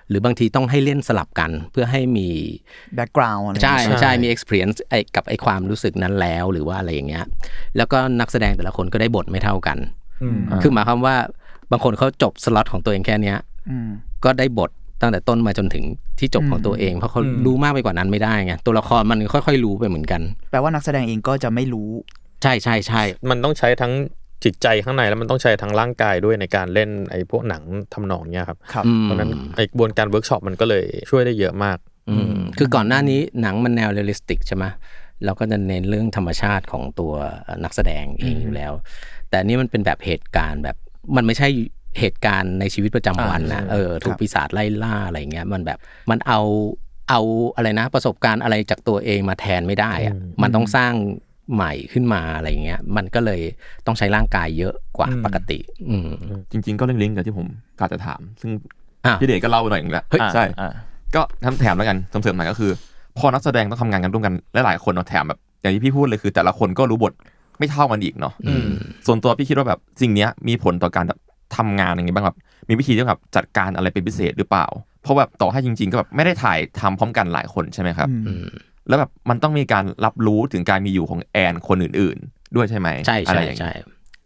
[0.10, 2.28] หรือบางทีต้องให้เล่นสลับกันเพื่อให้มี
[2.96, 7.26] background อะไรใช่ใช่ใช่มี experience ไอ้กับไอ้ความรู้สึกนั้นแล้วหรือว่าอะไรอย่างเงี้ย
[7.78, 9.78] แล้วก็นักแสดงแต่ละคนก็ได้บทไม่เท่ากัน
[10.24, 11.16] อืมคือหมายความว่า
[11.72, 13.38] บางคนเขาจบสล็อตของตัวเองแค่เนี้ย
[13.70, 13.90] อืม
[14.24, 15.86] ก็ได้บทตั้งแต่ต้นมาจนถึง
[16.20, 21.90] ที่จบของอืมตัวเอง เพราะเขาอืมรู้มากไปกว่านั้นไม่ได้ไงตัวละครมันค่อยๆ รู้ไปเหมือนกัน แปลว่านักแสดงเองก็จะไม่รู้
[22.44, 23.94] ใช่ใช่ใช่มันต้องใช้ทั้ง
[24.44, 31.78] จิตใจข้างในแล้วมันต้องใช้ทั้งร่างกายด้วยในการเล่นไอ้พวกหนังทำนองเนี้ยครับครับอืมเพราะฉะนั้นไอ้กระบวนการเวิร์กช็อปมันก็เลยช่วยได้เยอะมาก
[32.10, 34.66] อืมคือก่อนหน้านี้หนังมันแนว realistic ใช่ไหม
[35.26, 37.14] เราก็จะเน้นเรื่องธรรมชาติของตัว
[37.64, 38.72] นักแสดงเองอยู่แล้ว
[39.30, 40.78] แต่อันนี้มันเป็นแบบเหตุการณ์แบบ
[41.16, 41.48] มันไม่ใช่
[42.00, 45.80] เหตุการณ์ในชีวิตประจำวันนะอ่าใช่เออถูกปีศาจไล่ล่าอะไรเงี้ยมันแบบ
[46.12, 46.42] มันเอา
[47.10, 47.22] เอา
[47.56, 50.94] อะไรนะประสบการณ์อะไรจากตัวเองมาแทนไม่ได้อะอืมมันต้องสร้าง
[51.54, 53.42] ใหม่ขึ้นมาอะไรเงี้ย มันก็เลย
[53.86, 56.10] ต้องใช้ร่างกายเยอะกว่าปกติ อืม
[56.52, 57.48] จริง ๆ ก็ลิงก์กับที่ผม
[57.80, 58.52] กาจะถาม ซึ่ง
[59.06, 60.72] อะพี่เดชก็เล่าไปหน่อยหนึงแล้วอ่าใช่อ่า
[61.16, 62.72] ก็ทำแถมแล้วกันเสริมๆหน่อยก็คือ
[63.18, 67.14] พอนักแสดงต้องทำงานกันร่วมกันหลายๆคนเนาะแถมแบบอย่างที่พี่พูดเลยคือ แต่ละคนก็รู้บท
[67.60, 68.66] ไม่เท่ากันอีกเนาะอืม
[69.08, 71.20] ส่วนตัวพี่คิดว่าแบบสิ่งเนี้ยมีผลต่อการแบบ
[71.58, 72.38] ทำงานยังไงบ้างแบบ
[72.70, 74.66] มีวิธีที่แบบจัดการอะไรเป็นพิเศษหรือเปล่า
[75.02, 78.46] เพราะแบบต่อให้จริง ๆ ก็แบบไม่ได้ถ่ายทำพร้อมกันหลายคนใช่ไหมครับอืมอืม
[78.88, 83.72] แล้วแบบมันต้องมีการรับรู้ถึงการมีอยู่ของแอนคนอื่น ๆ ด้วยใช่ไหมใช่อะไรใช่อย่างเงี้ยใช่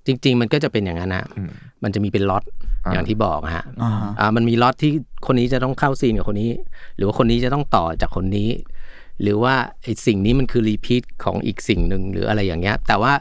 [0.06, 1.52] จริง ๆ มันก็จะเป็นอย่างนั้นนะอืม
[1.84, 2.44] มันจะมีเป็นล็อต
[2.86, 4.92] อ่าอย่างที่บอกฮะอ่าฮะอ่ามันมีล็อตที่
[5.28, 6.52] คนนี้จะต้องเข้าซีนกับคนนี้
[6.96, 8.50] หรือว่าคนนี้จะต้องต่อจากคนนี้
[9.22, 13.14] หรือว่าไอ้สิ่งนี้มันคือ repeat ของอีกสิ่งหนึ่งหรืออะไรอย่างเงี้ย แต่ว่า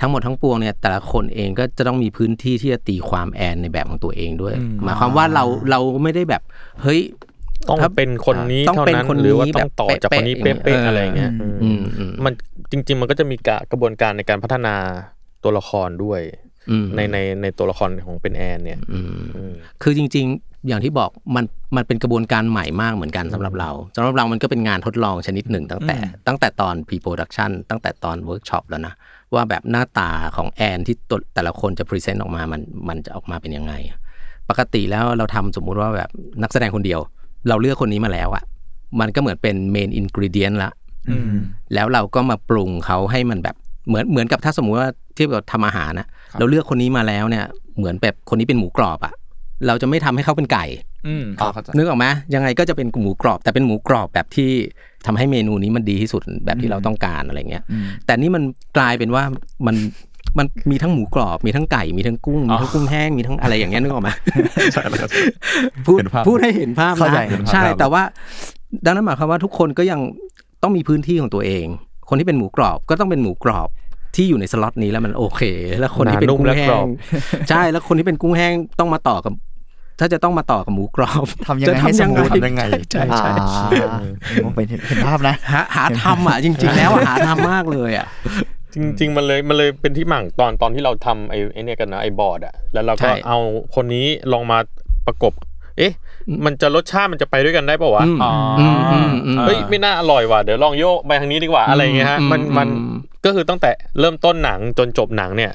[0.00, 6.42] ทั้งหมดทั้งปวงเนี่ย แต่ละคนเองก็จะต้องมีพื้นที่ที่จะตีความแอนในแบบของตัวเองด้วย หมายความว่าเราเราไม่ได้แบบ
[6.82, 7.00] เฮ้ย
[7.68, 12.32] ต้องถ้าเป็นคนนี้ต้องเท่าเป็นนั้นคนนี้หรือว่าต้องต่อแบบจากคนนี้เป๊ะๆเป๊ะๆเออออะไรเงี้ยอืมอืมอืมมัน
[12.70, 14.74] จริง ๆ มันก็จะมีกะกระบวนการในการพัฒนา
[15.42, 16.20] ตัวละครด้วย
[16.70, 19.52] อืมในในในตัวละครของเป็นแอนเนี่ยอืมอืม
[19.82, 21.44] คือจริง ๆ อย่างที่บอกมัน
[21.76, 28.94] มันเป็นกระบวนการใหม่มากเหมือนกันสำหรับเราสำหรับเรามันก็เป็นงานทดลองชนิดหนึ่งตั้งแต่ ตั้งแต่ตอน pre production ตั้งแต่ตอนเวิร์กช็อปแล้วนะ
[29.34, 33.72] ว่าแบบหน้าตาของแอนที่ตัวแต่ละคนจะ present ออกมามันมันจะออกมาเป็นยังไง
[34.50, 36.10] ปกติแล้วเราทำสมมุติว่าแบบ
[36.42, 37.00] นักแสดงคนเดียว
[37.48, 38.44] เราเลือกคนนี้มาแล้วอะ
[39.00, 40.70] มันก็เหมือนเป็น main ingredient ละ
[41.10, 41.32] อืม
[41.74, 43.56] แล้วเราก็มาปรุงเขาให้มันแบบ
[43.88, 46.06] เหมือนเหมือนกับถ้าสมมุติว่าเทียบกับทำอาหารนะ
[46.38, 47.44] เราเลือกคนนี้มาแล้วเนี่ย
[47.76, 49.14] เหมือนแบบคนนี้เป็นหมูกรอบอะ
[49.66, 50.64] เราจะไม่ทำให้เขาเป็นไก่
[51.06, 54.50] อืมอ๋อเข้าใจนึกออกไหมยังไงก็จะเป็นหมูกรอบ แต่เป็นหมูกรอบแบบที่
[55.06, 57.64] ทำให้เมนูนี้มันดีที่สุดแบบที่เราต้องการอะไรเงี้ย
[58.06, 58.42] แต่นี่มัน
[58.76, 59.24] กลายเป็นว่า
[59.66, 59.76] มัน
[60.38, 64.10] มันมีทั้งหมูกรอบมีทั้งไก่มีทั้งกุ้งมีทั้งกุ้งแห้งมีทั้งอะไรอย่างเงี้ยนึกออกไหม
[65.86, 68.02] พูดเห็นภาพพูดให้เห็นภาพเข้าใจนะเห็นภาพใช่ครับแต่ว่า
[68.84, 70.00] ดังนั้นหมายความว่าทุกคนก็ยัง
[70.62, 71.66] ต้องมีพื้นที่ของตัวเอง
[72.08, 73.68] คนที่เป็นหมูกรอบก็ต้องเป็นหมูกรอบ
[74.14, 75.42] ที่อยู่ในสล็อตนี้แล้วมันโอเค
[75.80, 76.88] แล้วคนที่เป็นหนานุ่มกุ้งและแห้กรองบ
[77.50, 79.32] ใช่แล้วคนที่เป็นกุ้งแห้งต้องมาต่อกับ
[80.00, 83.70] ถ้าจะต้องมาต่อกับหมูกรอบทำยังไงจะให้สมูททำยังไงใช่อ่าใช่
[84.44, 88.06] ผมเป็นเห็นภาพนะหาหาทำอะจริง ๆ แล้วอะหาทำมากเลยอะ
[88.82, 93.38] จริง ๆ มันเลยมันเลยเป็นที่หมั่งตอนตอนที่เราทำไอ้ไอ้เนี่ยกันนะไอ้บอร์ดอะแล้วเราก็ใช่ เอา
[93.74, 94.58] คนนี้ลองมา
[95.06, 95.32] ประกบ
[95.78, 95.92] เอ๊ะ
[96.44, 105.52] มันจะรสชาติมันจะไปด้วยกันได้ปะวะอืมอ๋ออืมอืมอืม เฮ้ยไม่น่าอร่อยว่ะเดี๋ยวลองโยกไปทางนี้ดีกว่าอะไรอย่างเงี้ยฮะอืมมันมันอืม ก็คือตั้งแต่เริ่มต้นหนังจนจบหนังเนี่ย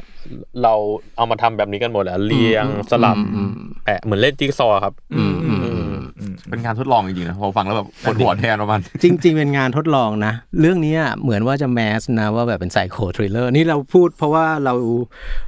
[0.63, 0.73] เรา
[1.17, 3.51] เอามาทำแบบนี้กันหมดแหละเรียงสลับอืม
[3.85, 5.60] แปะเหมือนเล่นจิ๊กซอว์ครับ อืมอืมอืม
[6.49, 14.73] เป็นการทดลองจริงๆนะพอฟังแล้วแบบปวดหัวแทนประมาณจริง ๆ เป็นงานทดลองนะ เรื่องนี้เหมือนว่าจะ mass นะว่าแบบเป็น psycho thriller นี่เราพูดเพราะว่าเรา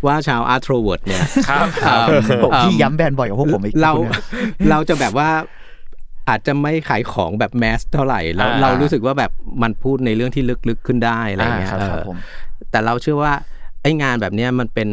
[0.07, 4.23] ว่าชาว Artrovert เนี่ยครับเอิ่มผมที่ย้ำแบรนด์บ่อยกว่าพวกผมอีกเราคุณเนี่ย
[4.69, 5.29] เราจะแบบว่า
[6.29, 9.31] อาจจะไม่ขายของแบบ mass เท่าไหร่เราอ่าเรารู้สึกว่าแบบ
[9.61, 12.17] มันพูดในเรื่องที่ลึกๆขึ้นได้อะไรเงี้ยอ่าครับเออผม
[12.71, 13.33] แต่เราเชื่อว่า
[13.81, 14.87] ไอ้งานแบบเนี้ยมันเป็น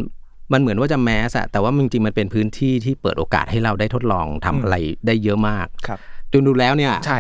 [0.53, 5.99] มันเหมือนว่าจะแมสอะแต่ว่าจริงๆมันเป็นพื้นที่ที่เปิดโอกาสให้เราได้ทดลองทำอะไรได้เยอะมากครับ
[6.33, 7.19] จนดูแล้วเนี่ยใช่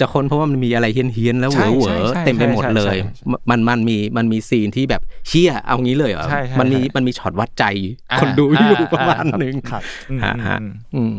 [0.00, 2.96] จะค้นเพราะว่ามันมีอะไรเฮี้ยนๆแล้วเหใช่วอเหวใช่อใช่เต็มไปหมดใช่เลยใช่
[3.50, 7.64] มันมันมีมันมีซีนที่แบบเชี่ยเอางี้เลยเหรอใช่ใช่มันมีใช่มันมีช็อตวัดใจ
[8.10, 10.58] อ่าคนดูอยู่อ่าประมาณอ่าหนึ่งครับอืมฮะฮะ
[10.94, 11.14] อืม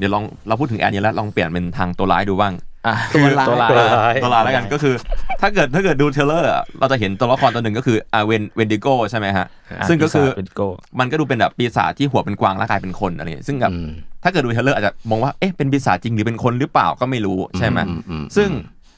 [0.00, 2.54] เดี๋ยวลองเราพูดถึงแอนนี้แล้วลองเปลี่ยนเป็นทางตัวร้ายดูบ้าง
[2.86, 4.94] อะตัวร้ายตัวร้ายตัวร้ายตัวร้ายแล้วกันก็คือ
[5.40, 9.46] ถ้าเกิดถ้าเกิดดู trailer อะเราจะเห็นตัวละครตัวหนึ่งก็คืออ่าเวนเวนดิโกใช่ไหมฮะ
[9.88, 10.60] ซึ่งก็คือเป็นโก
[11.00, 13.88] มันก็ดูเป็นแบบปีศาจที่หัวเป็นกวางแล้วกลายเป็นคนอะไรอย่างเงี้ยซึ่งแบบอืม
[14.22, 18.48] ถ้าเกิดดู trailer อาจจะมองว่าเอ๊ะเป็นปีศาจจริงหรือเป็นคนหรือเปล่าก็ไม่รู้ใช่ไหมอืมอืมซึ่ง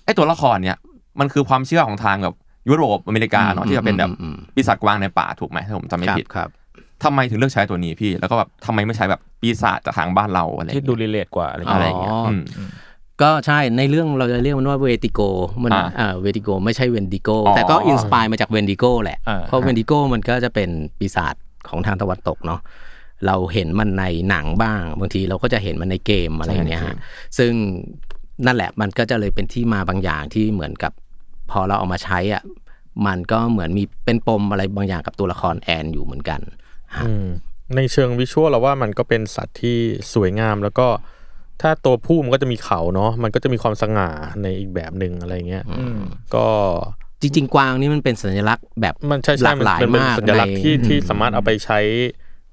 [0.04, 0.76] ไอ้ตัวละครเนี้ย
[1.20, 2.34] มันคือความเชื่อของทางแบบ
[2.68, 6.48] ยุโรปอเมริกาเนาะที่จะเป็นแบบอืมปีศาจกวางในป่าถูกไหมถ้าผมจำไม่ครับผิดครับ
[7.04, 12.42] ทำไมถึงเลือกใช้ตัวนี้พี่ แล้วก็แบบทำไมไม่ใช้แบบปีศาจจากทางบ้านเราอะไรอย่างที่เงี้ยดู relate กว่าอะไรอะไรเงี้อยย่างเงี้ยอ๋ออืม
[13.22, 15.20] ก็ใช่ในเรื่องเราจะเรียกมันว่าเวติโก
[15.62, 21.34] มันอ่าอ่าเวติโกไม่ใช่เวนดิโกอ๋อแต่ก็ inspire มาจากเวนดิโกแหละ อ่า เพราะเวนดิโกมันก็จะเป็นปีศาจ
[21.68, 22.60] ของทางตะวันตกเนาะ
[23.26, 26.96] เราเห็นมันในหนังบ้าง บางทีเราก็จะเห็นมันในเกมอะไรอย่างเงี้ยฮะ
[27.38, 27.52] ซึ่ง
[28.46, 30.92] นั่นแหละมันก็จะเลยเป็นที่มาบางอย่างที่เหมือนกับ
[31.50, 32.42] พอเราเอามาใช้อะ
[33.06, 36.61] มันก็เหมือนมีเป็นปมอะไรบางอย่างกับตัวละครแอนอยู่เหมือนกันอืม
[37.76, 39.76] ในเชิงวิชวลเราว่ามันก็เป็นสัตว์ที่
[40.14, 40.88] สวยงามแล้วก็
[41.62, 44.10] ถ้าตัวผู้มันก็จะมีเขาเนาะมันก็จะมีความสง่า
[44.42, 45.98] ในอีกแบบหนึ่งอะไรเงี้ยอืม
[46.34, 46.46] ก็
[47.20, 51.78] จริงๆ กวางนี่มันเป็นสัญลักษณ์แบบมันใช่ใช่หลากหลายมันเป็นสัญลักษณ์ในที่ที่สามารถเอาไปใช้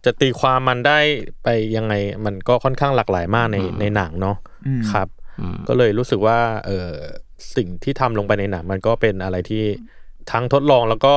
[0.05, 0.99] จะตีความมันได้
[1.43, 1.93] ไปยังไง
[2.25, 5.07] มันก็ค่อนข้างหลากหลายมากในในหนังเนาะอืมครับ
[5.39, 6.91] อืมก็เลยรู้สึกว่าเออ
[7.55, 9.63] สิ่งที่ทำลงไปในหนังมันก็เป็นอะไรที่
[10.31, 11.15] ทั้งทดลองแล้วก็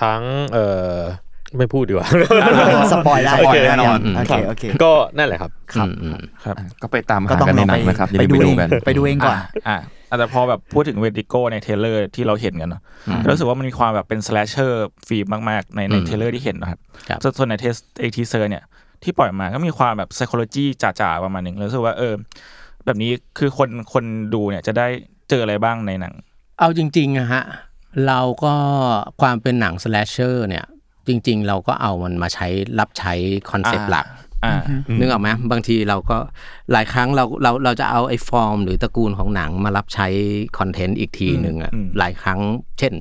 [0.00, 0.58] ทั้งเอ
[0.94, 0.96] อ
[1.58, 2.08] ไม่พูดดีกว่า
[2.92, 9.36] spoil ได้ spoil แน่นอนโอเคโอเคก็นั่นแหละครับครับอืมครับ ก็ไปตามก็ต้องลองไปหากันในหนังนะครับอย่าไปลืมดูไปเอดูงกันเองไปดูเองก่อน
[9.68, 9.78] อะ
[10.10, 12.82] อะแต่พอแบบพูดถึงเวดิโกใน trailer ที่เราเห็นกันเนาะ
[13.32, 18.62] รู้สึกว่ามันมีความแบบเป็น slasher film มากๆ ในในอืม trailer ที่เห็นนะครับครับส่วนส่วนใน teaser เนี่ย
[19.02, 22.14] ที่ปล่อยมาก็มีความแบบ psychology จ๋าๆประมาณหนึ่งแล้วรู้สึกว่าเออ
[22.84, 24.86] แบบนี้คือคนคนดูเนี่ยจะได้
[25.30, 26.14] เจออะไรบ้างในหนัง
[26.58, 27.42] เอาจริงๆอะฮะ
[28.06, 28.54] เราก็
[29.20, 30.64] ความเป็นหนัง slasher เนี่ย
[31.08, 33.14] จริง ๆ เราก็เอามันมาใช้รับใช้
[33.50, 34.06] คอนเซปต์อ่าหลัก
[34.44, 34.54] อ่า
[34.98, 36.16] นึกออกไหมบางทีเราก็
[36.72, 40.06] หลายครั้งเราเราเราจะเอาไอ้ฟอร์ม หรือตระกูลของหนังมารับใช้
[40.58, 42.40] คอนเทนต์อีกทีหนึ่งอะอืมหลายครั้ง
[42.78, 42.92] เช่น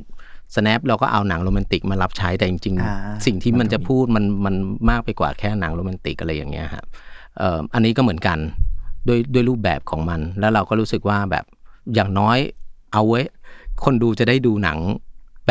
[0.56, 4.56] snap เราก็เอาหนังโรแมนติกมารับใช้แต่จริงอ่าๆสิ่งที่มันจะพูดมันมัน
[4.90, 6.86] มากไปกว่าแค่หนังโรแมนติกอะไรอย่างเงี้ยครับ
[7.38, 8.38] เอ่ออันนี้ก็เหมือนกัน
[9.08, 11.46] ด้วยด้วยรูปแบบของมัน แล้วเราก็รู้สึกว่าแบบ
[11.94, 12.38] อย่างน้อย
[12.94, 13.22] เอาไว้
[13.84, 14.80] คนดูจะได้ดูหนัง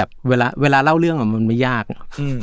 [0.00, 1.84] แบบเวลาเวลาเล่าเรื่องอะมันไม่ยาก
[2.20, 2.36] อืม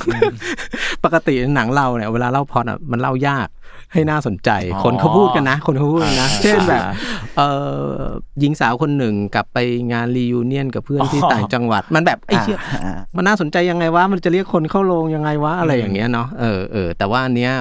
[1.03, 3.47] ปกติหนังเราเนี่ยเวลาเล่าพล็อดอะมันเล่ายาก
[3.93, 6.93] ให้น่าสนใจอ๋อคนเขาพูดกันนะ คนเขาพูดกันนะอ่าเช่นแบบอ่า
[7.37, 7.41] เอ
[7.89, 7.91] อ
[8.39, 9.57] หญิงสาวคนหนึ่งกลับไป
[9.91, 17.51] งาน reunion กับเพื่อนที่อ๋อต่างจังหวัด มันแบบไอ้เชี่ยอ่ามันน่าสนใจยังไงวะมันจะเรียกคนเข้าโรงยังไงวะอะไรอย่างเงี้ยเนาะเออเออแต่ว่าอันเนี้ย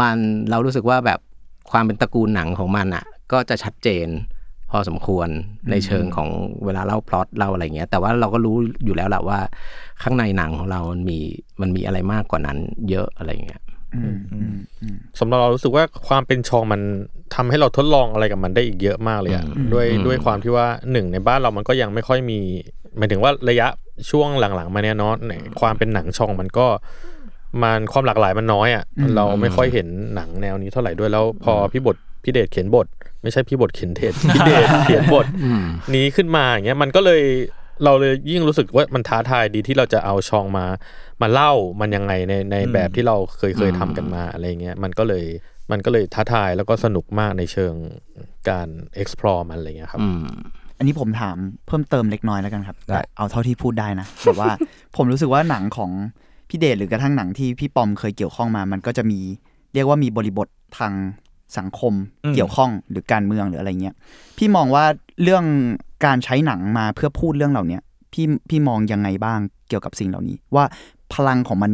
[0.00, 0.16] มัน
[0.50, 1.18] เรารู้สึกว่าแบบ
[1.70, 4.33] ความเป็นตระกูลหนังของมันอะ ก็จะชัดเจนพ
[4.76, 5.28] อสมควร
[5.70, 6.28] ในเชิงของ
[6.64, 9.38] เวลาเล่าพล็อตเล่าอะไรเงี้ย แต่ว่าเราก็รู้อยู่แล้วแหละว่า
[10.02, 11.18] ข้างในหนังของเรามันมี
[11.60, 12.58] มันมีอะไรมากกว่านั้น
[12.90, 13.62] เยอะอะไรเงี้ย
[13.94, 16.80] อืมอืมอืมสำหรับเรารู้สึกว่าความเป็นชองมัน
[17.34, 22.38] ทำให้เราทดลองอะไรกับมันได้อีกเยอะมากเลยอะอืมด้วยอืมด้วยความที่ว่าหนึ่งในบ้านเรามันก็ยังไม่ค่อยมี
[22.96, 23.68] หมายถึงว่าระยะ
[24.10, 26.66] ช่วงหลังๆ มาเนี้ยเนาะในความเป็นหนังชองมันก็
[27.62, 28.84] มันความหลากหลายมันน้อยอะ
[29.16, 32.86] เราไม่ค่อยเห็นหนังแนวนี้เท่าไหร่ด้วยแล้ว พอพี่บทพี่เดชเขียนบท
[33.24, 37.22] ไม่ใช่พี่บทเขียนเทศพี่เดชเขียนบทอืมนี้ขึ้นมาอย่างเงี้ยมันก็เลย
[37.84, 40.66] เราเลยยิ่งรู้สึกว่ามันท้าทายดีที่เราจะเอาชองมา
[41.22, 45.24] มาเล่ามันยังไงในในแบบที่เราเคยเคยทำกันมาอะไรเงี้ยมันก็เลย
[45.72, 47.74] มันก็เลยท้าทายแล้วก็สนุกมากในเชิง
[48.48, 48.68] การ
[49.02, 50.26] explore มันอะไรเงี้ยครับอืม
[50.78, 54.52] อันนี้ผมถามเพิ่มเติมเล็กน้อยแล้วกันครับได้แต่เอาเท่าที่พูดได้นะแบบว่า
[54.96, 55.90] ผมรู้สึกว่าหนังของ
[56.48, 59.20] พี่เดชหรือกระทั่งหนังที่พี่ปอมเคยเกี่ยวข้องมา มันก็จะมี
[59.74, 60.92] เรียกว่ามีบริบททาง
[61.58, 61.92] สังคม
[62.24, 63.94] อืมเกี่ยวข้องหรือการเมืองหรืออะไรเงี้ย
[64.38, 64.84] พี่มองว่า
[65.22, 65.44] เรื่อง
[66.04, 70.64] การใช้หนังมาเพื่อพูดเรื่องเหล่าเนี้ยพี่พี่มองยังไงบ้างเกี่ยวกับสิ่งเหล่านี้ ว่า
[71.14, 71.72] พลังของมัน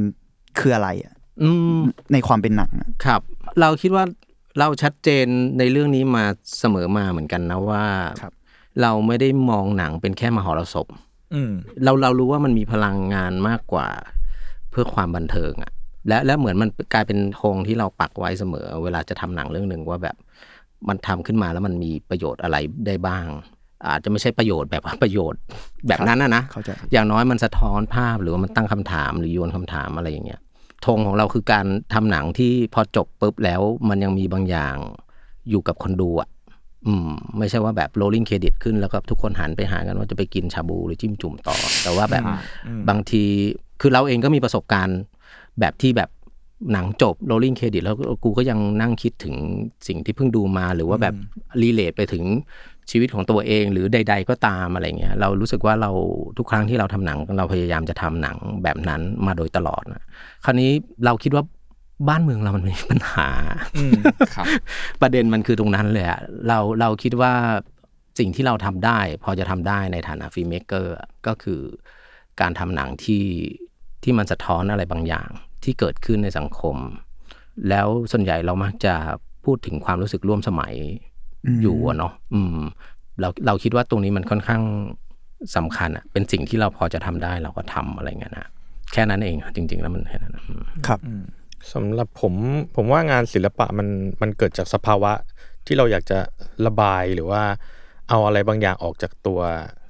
[0.58, 1.80] คืออะไรอะอืม
[2.12, 3.20] ในความเป็นหนังอะครับ
[3.60, 4.04] เราคิดว่า
[4.58, 5.26] เราชัดเจน
[5.58, 6.24] ในเรื่องนี้มา
[6.58, 7.84] เสมอมาเหมือนกันนะว่า
[8.20, 8.32] ครับ
[8.82, 10.86] เราไม่ได้มองหนังเป็นแค่มหรสพ
[11.34, 11.52] อืม
[11.84, 13.88] เราเรารู้ว่ามันมีพลังงานมากกว่า
[14.70, 15.72] เพื่อความบันเทิงอะ
[16.08, 20.16] และและเหมือนมันกลายเป็นธงที่เราปักไว้เสมอ เวลาจะทำหนังเรื่องหนึ่งว่าแบบ
[20.88, 23.26] มันทำขึ้นมาแล้วมันมีประโยชน์อะไรได้บ้าง
[23.88, 25.40] อาจจะไม่ใช่ประโยชน์แบบว่าประโยชน์
[25.88, 30.40] แบบนั้นนะนะเข้าใจอย่างน้อยมันสะท้อนภาพหรือว่ามันตั้งคำถามหรือโยนคำถามอะไรอย่างเงี้ย
[30.86, 34.76] ธงของเราคือการทำหนังที่พอจบปุ๊บแล้วมันยังมีบางอย่าง
[35.50, 36.28] อยู่กับคนดูอะ
[36.86, 42.24] อืมไม่ใช่ว่าแบบ rolling credit ขึ้นแล้วก็ทุกคนหันไปหากันว่าจะไปกินชาบูหรือจิ้มจุ่มต่อ แต่ว่าแบบ
[42.66, 43.24] อืมบางที
[43.80, 44.98] คือเราเองก็มีประสบการณ์
[45.60, 46.10] แบบที่แบบ
[46.72, 49.34] หนังจบ rolling credit แล้วกูก็ยังนั่งคิดถึง
[49.88, 51.14] สิ่งที่เพิ่งดูมา หรือว่าแบบ
[51.62, 52.24] รีเลทไปถึง
[52.90, 55.90] ชีวิตของตัวเอง หรือใด ๆ ก็ตามอะไรเงี้ยเรารู้สึกว่าเรา
[56.38, 60.02] ทุกครั้งที่เราทำหนังเราพยายามจะทำหนังแบบนั้นมาโดยตลอดนะ
[60.44, 60.70] คราวนี้
[61.04, 61.44] เราคิดว่า
[62.08, 63.28] บ้านเมืองเรามันมีปัญหา
[63.76, 64.00] อืม
[64.34, 64.46] ครับ
[65.02, 67.32] ประเด็นมันคือตรงนั้นเลยอะเราเราคิดว่า
[68.18, 70.94] สิ่งที่เราทำได้ พอจะทำได้ในฐานะ filmmaker
[71.26, 71.60] ก็คือ
[72.40, 73.24] การทำหนังที่
[74.02, 75.28] ที่มันสะท้อนอะไรบางอย่าง
[75.64, 76.76] ที่เกิดขึ้นในสังคม
[77.68, 78.94] แล้วส่วนใหญ่เรามักจะ
[79.44, 80.74] พูดถึงความรู้สึกร่วมสมัย
[81.46, 82.58] อืมอยู่อะเนาะอืม
[83.20, 84.62] เราเราคิดว่าตรงนี้มันค่อนข้าง
[85.56, 88.46] สำคัญอะเป็นสิ่งที่เราพอจะทำได้เราก็ทำอะไรเงี้ยนะ
[88.92, 91.00] แค่นั้นเองจริง ๆ แล้วมันแค่นั้นนะอืมครับ
[91.72, 92.34] สำหรับผม
[92.76, 93.88] ผมว่างานศิลปะมัน
[94.22, 95.12] มันเกิดจากสภาวะ
[95.66, 96.18] ที่เราอยากจะ
[96.66, 97.42] ระบายหรือว่า
[98.08, 99.40] เอาอะไรบางอย่างออกจากตัว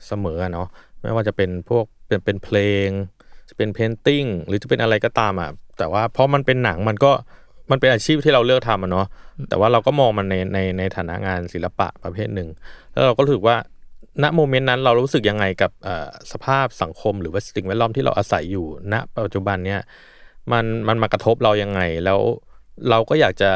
[0.07, 0.69] เสมออะเนาะ
[1.03, 2.89] ไม่ว่าจะเป็นพวกเป็นเป็นเพลง
[3.51, 7.13] จะเป็น painting หรือจะเป็นอะไรก็ตามอะแต่ว่าเพราะมันเป็นหนังมันก็
[7.71, 9.07] มันเป็นอาชีพที่เราเลือกทำอะเนาะ
[9.49, 12.49] แต่ว่าเราก็มองมันในในในฐานะงานศิลปะประเภทหนึ่ง
[12.93, 13.57] แล้วเราก็รู้สึกว่า
[14.23, 15.71] ณ moment นั้นเรารู้สึกยังไงกับ
[16.33, 19.81] สภาพสังคมหรือว่าสิ่งแวดล้อมที่เราอาศัยอยู่ณปัจจุบันเนี้ย
[20.53, 22.21] มันมันมากระทบเรายังไง แล้ว
[22.91, 23.51] เราก็อยากจะ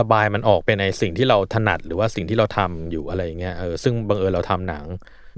[0.00, 4.84] ระบายมันออกไปในสิ่งที่เราถนัดหรือว่าสิ่งที่เราทำอยู่อะไรอย่างเงี้ยเออซึ่งบังเอิญเราทำหนัง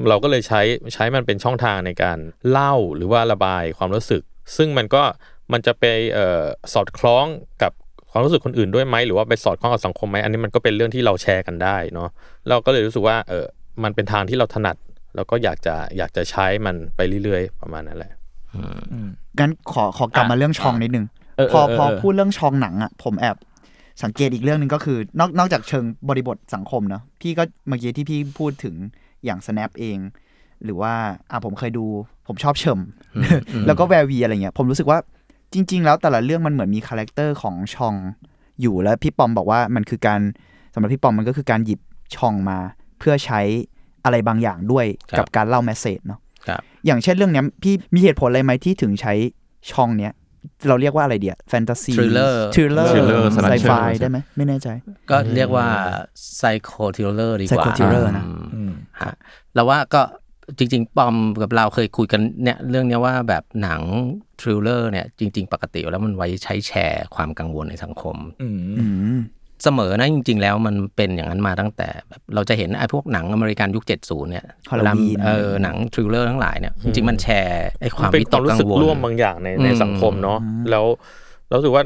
[0.08, 0.60] เราก็เลยใช้
[0.94, 2.18] ใช้มันเป็นช่องทางในการ
[2.50, 4.22] เล่าหรือว่าระบายความรู้สึก
[4.56, 5.02] ซึ่งมันก็
[5.52, 7.26] มันจะไปเอ่อสอดคล้อง
[7.62, 7.72] กับ
[8.10, 12.08] ความรู้สึกคนอื่นด้วยไหมหรือว่าไปสอดคล้องกับสังคมไหมอันนี้มันก็เป็นเรื่องที่เราแชร์กันได้เนาะ
[12.48, 13.44] เราก็เลยรู้สึกว่าเออ
[13.82, 14.76] มันเป็นทางที่เราถนัด
[15.16, 18.12] แล้วก็อยากจะอยากจะใช้มันไปเรื่อยๆ ประมาณนั้นแหละ
[19.38, 23.36] งั้นขอขอกลับมาเรื่องชองนิดนึงเออพอเออพอเออพูดเรื่องชองหนังอะผมแอบ
[24.02, 28.74] สังเกตอีกเรื่องหนึ่งก็คือนอกนอกจากเชิงบริบทสังคมเนอะพี่ก็เมื่อกี้ที่พี่พูดถึง
[29.24, 29.98] อย่าง Snap เอง
[30.64, 30.94] หรือว่า
[31.30, 31.86] อะผมเคยดู
[32.26, 32.80] ผมชอบเฉิ่ม
[33.66, 34.98] แล้วก็ Where We อะไรเงี้ย ผมรู้สึกว่า
[35.52, 37.94] จริง ๆ แล้วแต่ละเรื่องมันเหมือนมี character ของ genre
[38.60, 40.20] อยู่แล้วพี่ปอมบอกว่ามันคือการ
[40.74, 41.80] สำหรับพี่ปอมมันก็คือการหยิบ
[42.16, 42.58] ชองมา
[42.98, 43.40] เพื่อใช้
[44.04, 49.14] อะไรบางอย่างด้วยครับกับการเล่า message เนาะครับอย่างเช่นเรื่องเนี้ยพี่มีเหตุผลอะไรไหมที่ถึงใช้
[49.72, 50.12] ช่องเนี้ย
[50.68, 54.68] เราเรียกว่าอะไรเดียแฟนตาซี Thriller ทริลเลอร์ Thriller ไซไฟ Slasher ได้ไหมไม่แน่ใจ
[55.10, 55.66] ก็เรียกว่า
[56.36, 58.61] psycho thriller ดีกว่า Psycho thriller นะอืมอืมฮะ
[59.54, 60.02] เราว่าก็
[60.58, 63.80] จริง ๆ ปอมกับเราเคยคุยกันเนี่ยเรื่องเนี้ยว่าแบบหนัง
[64.40, 68.84] thriller เนี่ยจริง ๆ ปกติแล้วมันไว้ใช้แชร์ความกังวลในสังคมอืมอื
[69.16, 69.18] ม
[69.64, 80.38] เสมอนะจริง ๆ แล้วมันเป็นอย่างนั้นมาตั้งแต่แบบเราจะเห็นไอ้พวกหนังอเมริกันยุค 70 เนี่ย Halloween เวลาเออหนัง thriller ทั้งหลายเนี่ยจริง ๆ มันแชร์ไอ้ความเป็นวิตกกังวลความรู้สึกร่วมบางอย่างในในอืมสังคมเนาะ
[80.70, 80.84] แล้ว
[81.48, 81.84] เรารู้สึกว่า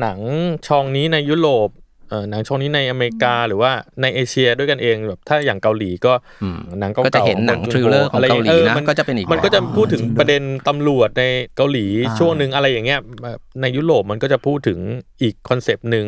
[0.00, 0.18] หนัง
[0.66, 1.83] ช่องนี้ในยุโรปเออ
[2.30, 6.12] หนังช่องนี้ในอเมริกาหรือว่าในเอเชียด้วยกันเองแบบถ้าอย่างเกาหลีก็
[6.42, 11.24] อืมหนังเก่าๆก็จะเห็นหนัง thriller ของเกาหลีนะมันก็จะเป็นอีกมันก็จะแบบพูดถึงจริงด้วยประเด็นตำรวจใน
[11.56, 14.78] เกาหลีอ่าช่วงหนึ่งอะไรอย่างเงี้ยแบบในยุโรปมันก็จะพูดถึง
[15.22, 16.06] อีก concept หนึ่ง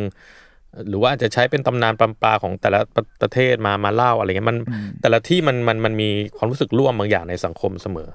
[0.89, 4.59] หรือว่าอาจจะใช้เป็นตำนานปรัมปราของแต่ละประประเทศมามาเล่าอะไรเงี้ยมัน
[5.03, 8.09] แต่ละที่มันมันมันมีความรู้สึกร่วมบางอย่างในสังคมเสมอ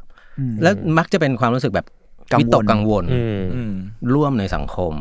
[0.63, 1.87] แล้วมักจะเป็นความรู้สึกแบบ
[2.33, 3.73] กังวลวิตกกังวลอืมอืม
[4.13, 4.93] ร่วมในสังคม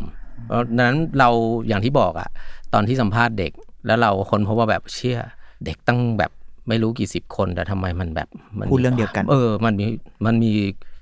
[0.47, 1.29] เพราะฉะนั้นเรา
[1.69, 2.29] อย่างที่บอกอะ
[2.75, 3.53] ตอนที่สัมภาษณ์เด็ก
[3.87, 5.19] แล้วเราคนพบว่าแบบเชื่อ
[5.65, 6.31] เด็กตั้งแบบ
[6.69, 9.87] ไม่รู้กี่สิบคนแต่ทำไมมันแบบมันพูดเรื่องเดียวกัน เออ มันมี
[10.27, 10.53] มันมี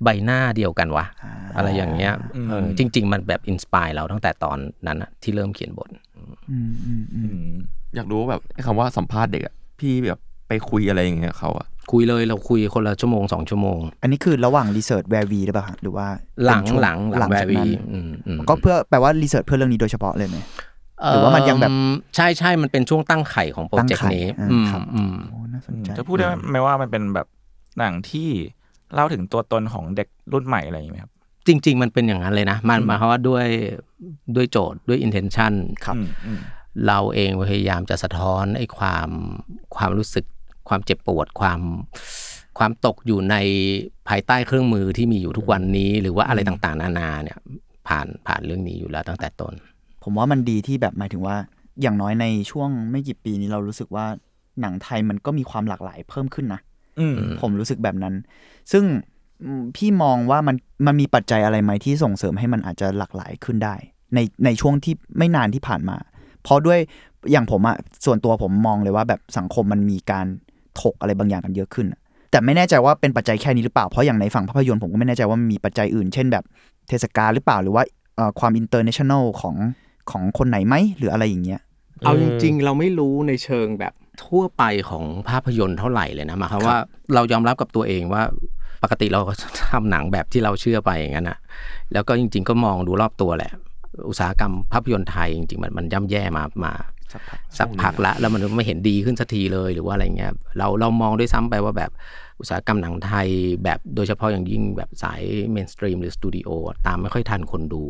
[0.04, 1.06] ใบหน้าเดียวกันวะ
[1.56, 2.12] อะไรอย่างเงี้ย
[2.48, 5.88] เออจริง ๆ มันแบบอินสปายเราตั้งแต่ตอนนั้นอะที่เริ่มเขียนบท
[6.50, 7.20] อืมอืมอื
[7.50, 7.54] ม
[7.94, 16.06] อยากรู้ว่าแบบไอ้คำว่าสัมภาษณ์เด็กอะพี่แบบไปคุยอะไรอย่างเงี้ยกับเขาอะ คุยเลยเราคุยคนละชั่วโมงสองชั่วโมง อันนี้คือระหว่าง research Where We หรือเปล่าฮะหรือว่า
[16.44, 20.38] หลังเป็นช่วงหลังหลังหลังแวจากร์วีนั้นอืมอืมก็เพื่อแปลว่า research เพื่อเรื่องนี้โดยเฉพาะเลยไหม
[21.10, 27.26] หรือว่ามันยังแบบเอิ่มใช่ใช่มันเป็นช่วงตั้งไข่ของตั้งไข่ project นี้อ่าอืมครับอืมโอ้น่าสนใจจะพูดได้ไหมว่ามันเป็นแบบ
[27.78, 28.28] หนังที่
[28.94, 31.12] เล่าถึงตัวตนของเด็กรุ่นใหม่อะไรอย่างเงี้ยครับ
[31.46, 33.46] จริง ๆ มันเป็นอย่างนั้นเลยนะ มันหมายความว่าด้วย
[34.36, 35.52] ด้วยโจทย์ด้วย intention
[35.84, 36.40] ครับอืมอืม
[36.86, 39.08] เราเองพยายามจะสะท้อนไอ้ความ
[39.76, 40.24] ความรู้สึก
[40.68, 41.60] ความเจ็บปวดความ
[42.58, 43.36] ความตกอยู่ใน
[44.08, 47.38] ภายใต้เครื่องมือที่มีอยู่ทุกวันนี้ หรือว่าอะไรต่างๆ นานาเนี่ย
[47.88, 49.54] ผ่านผ่านเรื่องนี้อยู่แล้วตั้งแต่ต้น
[50.02, 51.36] ผมว่ามันดีที่แบบหมายถึงว่า
[51.82, 54.06] อย่างน้อยในช่วงไม่กี่ปีนี้เรารู้สึกว่า
[54.60, 56.60] หนังไทยมันก็มีความหลากหลายเพิ่มขึ้นนะ
[57.00, 58.14] อืมผมรู้สึกแบบนั้น
[58.72, 58.84] ซึ่ง
[59.44, 63.74] อืมพี่มองว่ามันมันมีปัจจัยอะไรไหมที่ส่งเสริมให้มันอาจจะหลากหลายขึ้นได้
[64.14, 65.96] ในในช่วงที่ไม่นานที่ผ่านมา
[66.42, 66.78] เพราะด้วย
[67.30, 70.26] อย่างผมอะส่วนตัวผมมองเลยว่าแบบสังคมมันมีการ
[70.80, 76.44] ถกอะไรบางอย่างกันเยอะขึ้นอะแต่ไม่แน่ใจว่าเป็นปัจจัยแค่นี้หรือเปล่า เพราะอย่างในฝั่งภาพยนตร์ผมก็ไม่แน่ใจว่ามันมีปัจจัยอื่น เช่นแบบ
[76.88, 77.82] เทศกาลหรือเปล่าหรือว่า
[78.16, 79.56] เอ่อความ international ของ
[80.10, 81.60] ของคนไหนไหมหรืออะไรอย่างเงี้ย
[82.04, 83.92] เอาจริงๆ เราไม่รู้ในเชิงแบบ
[84.24, 86.78] ทั่วไปของภาพยนตร์เท่าไหร่เลยนะหมายความว่า
[87.14, 88.22] เรายอมรับกับตัวเองว่า
[88.82, 89.32] ปกติเราก็
[89.72, 91.38] ทำหนังแบบที่เราเชื่อไปอย่างนั้นนะ
[91.92, 93.52] แล้วก็จริง ๆ ก็มองดูรอบตัวแหละ
[94.08, 96.72] อุตสาหกรรมภาพยนตร์ไทยจริงๆมันมันย่ำแย่มามา
[97.58, 101.90] สักพักละแล้วมันไม่เห็นดีขึ้นสักทีเลยหรือว่าอะไรเงี้ยเราเรามองด้วยซ้ำไปว่าแบบ
[102.40, 103.28] อุตสาหกรรมหนังไทย
[103.64, 106.48] แบบโดยเฉพาะอย่างยิ่งแบบสายเมนสตรีมหรือสตูดิโอ
[106.86, 107.84] ตามไม่ค่อยทันคนดู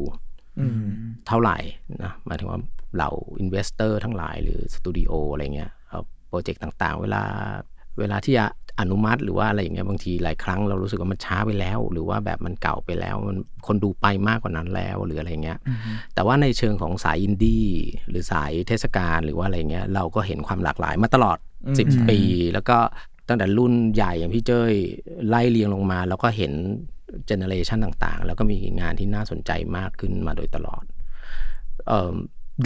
[1.27, 1.59] เท่าไหร่
[2.03, 2.61] นะหมายถึงว่า
[2.99, 3.09] เรา
[3.41, 5.71] investor ทั้งหลายหรือสตูดิโออะไรเงี้ย
[6.29, 7.23] project ต่างๆ เวลา
[7.99, 8.45] เวลาที่จะ
[8.81, 13.37] อนุมัติหรือว่าอะไรอย่างเงี้ยบางทีหลายครั้งเรารู้สึกว่ามันช้าไปแล้ว หรือว่าแบบมันเก่าไปแล้ว มัน
[13.67, 15.59] คนดูไปมากกว่านั้นแล้วหรืออะไรเงี้ย
[16.15, 17.67] แต่ว่าในเชิงของสายอินดี้
[18.09, 21.39] หรือสายเทศกาลหรือว่าอะไรเงี้ยเราก็เห็นความหลากหลายมาตลอด
[21.79, 22.21] 10 ปี
[22.53, 22.79] แล้วก็
[23.29, 24.73] ตั้งแต่รุ่นใหญ่อย่างพี่เจ้ย
[25.29, 26.53] ไล่เรียงลงมาแล้วก็เห็น
[27.27, 30.85] เจเนอเรชันต่างๆ แล้วก็มีงานที่น่าสนใจมากขึ้นมาโดยตลอด
[31.87, 32.15] เอ่อ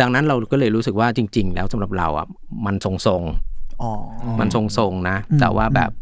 [0.01, 2.27] ดังนั้นเราก็เลยรู้สึกว่าจริง ๆ แล้วสำหรับเราอะ
[2.67, 3.52] มันทรงๆอ๋อ
[4.41, 5.93] มันทรงๆนะอืมแต่ว่าแบบ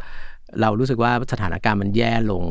[0.60, 2.44] เรารู้สึกว่าสถานการณ์มันแย่ลง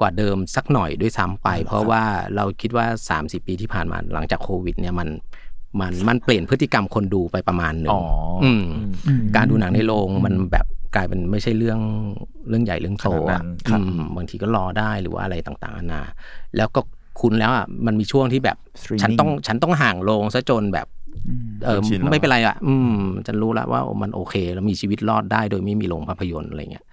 [0.00, 2.02] กว่าเดิมสักหน่อยด้วยซ้ำไป เพราะว่า
[2.36, 2.86] เราคิดว่า
[3.18, 5.08] 30 ปีที่ผ่านมาหลังจากโควิด เนี่ยมัน
[5.80, 8.02] มันมันเปลี่ยนพฤติกรรมคนดูไปประมาณหนึ่งอ๋อ
[8.44, 8.64] อืม
[9.06, 11.80] อืมการดูหนังในโรงมันแบบกลายเป็นไม่ใช่เรื่อง
[12.48, 16.02] เรื่องใหญ่เรื่องโตขนาดนั้อะนครับอืมบางทีก็รอได้หรือว่าอะไรต่างๆนานา
[16.56, 16.80] แล้วก็
[17.20, 20.86] คุณแล้วอะมันมีช่วงที่แบบ Streaming ฉันต้องฉันต้องห่างโรงซะจนแบบ
[21.64, 26.84] เออชินแล้วไม่เป็นไรอะ อืมฉันรู้แล้วว่ามันโอเค แล้วมีชีวิตรอดได้โดยไม่มีโรงภาพยนตร์อะไรเงี้ย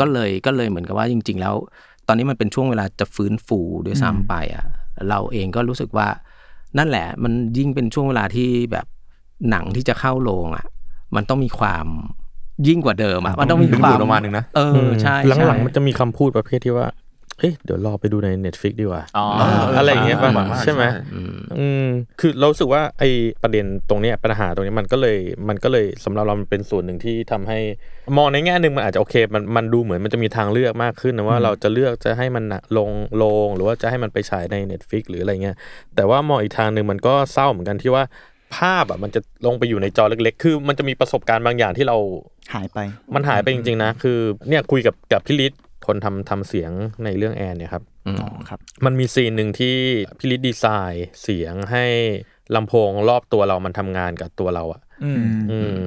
[0.00, 1.54] ก็เลยก็เลยเหมือนกับว่าจริง ๆ แล้ว
[2.06, 4.64] ตอนนี้มันเป็นช่วงเวลาจะฟื้นฟูด้วยซ้ำไปอะ
[5.08, 6.08] เราเองก็รู้สึกว่า
[6.78, 8.86] นั่นแหละ มันยิ่งเป็นช่วงเวลาที่แบบ
[9.50, 10.66] หนังที่จะเข้าโรงอะ
[11.16, 11.86] มันต้องมีความ
[12.68, 16.86] ยิ่งกว่าเดิมอะมันต้องมีดึงควาดูมดออกมาหนึ่งนะเออใช่หลังใช่ๆมันจะมีคำพูดประเภทที่ว่า
[17.38, 19.26] เอ้ยเดี๋ยวรอไปดูใน Netflix ดีกว่าอ๋อ
[19.76, 21.86] อะไรอย่างเงี้ยป่ะมากๆใช่ไหมอืมอืม
[22.20, 23.10] คือเรารู้สึกว่าไอ้
[23.42, 25.18] ประเด็นตรงเนี้ยปัญหาตรงเนี้ยมันก็เลย
[25.48, 27.58] มันก็เลยสำหรับเรามันเป็นส่วนหนึ่งที่ทำให้
[28.16, 32.90] มองในแง่หนึ่งมันอาจจะโอเคมันมันดูเหมือนมันจะมีทางเลือกมากขึ้นนะว่าเราจะเลือกจะให้มันน่ะลง
[33.22, 35.56] ลงหรือว่าจะให้มันไปฉายใน Netflix หรืออะไรเงี้ย
[35.96, 38.04] แต่ว่ามองอีกทางหนึ่งมันก็เศร้าเหมือนกันที่ว่า
[38.56, 41.96] ภาพอะมันจะลงไปอยู่ในจอเล็กๆ คือมันจะมีประสบการณ์บางอย่างที่เรา
[42.54, 42.78] หายไป
[43.14, 44.18] มันหายไปจริงๆนะ คือ
[44.48, 46.72] เนี่ยคุยกับกับพี่ลิศโท คนทำทำเสียง
[47.04, 49.76] ในเรื่องแอนเนี่ยครับอืมอ๋อครับมันมีซีนหนึ่งที่
[50.18, 51.84] พี่ลิดดีไซน์เสียงให้
[52.54, 55.78] ลำโพงรอบตัวเรามันทำงานกับตัวเราอะอืมอืม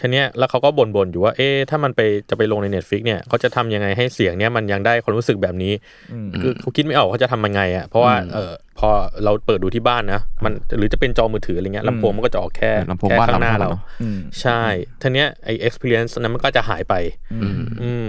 [0.00, 5.72] ทีเนี้ยแล้วเขาก็บ่นๆอยู่ว่าเอ๊ะถ้ามันไปจะไปลงใน Netflix เนี่ยเขาจะทำยังไงให้เสียงเนี้ยมันยังได้ความรู้สึกแบบนี้
[6.12, 8.88] อืมคือเขาคิดไม่ออกเขาจะทำยังไงอะเพราะว่าเออพอ
[9.24, 14.60] เราเปิดดูที่บ้านนะมันหรือจะเป็นจอมือถืออะไรเงี้ยลำโพงมันก็จะออกแค่ลำโพงแค่บ้านข้างหน้าเราเราเนอะอืมใช่
[15.02, 16.94] ทีเนี้ยไอ experience นั้นมันก็จะหายไป
[17.34, 18.08] อืมอืม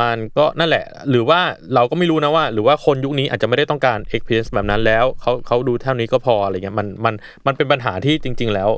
[0.00, 1.40] มันก็นั่นแหละ หรือว่า
[1.74, 7.14] เราก็ไม่รู้นะว่า หรือว่าคนยุคนี้อาจจะไม่ได้ต้องการ experience แบบนั้นแล้วเขาเขาดูเท่านี้ก็พออะไรเงี้ยมันมัน
[7.46, 8.70] มันเป็นปัญหาที่จริง ๆ แล้ว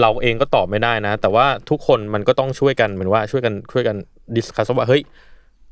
[0.00, 3.96] เราเองก็ตอบไม่ได้นะ แต่ว่าทุกคนมันก็ต้องช่วยกันเหมือนว่าช่วยกันช่วยกัน
[4.36, 5.02] discuss ว่าเฮ้ย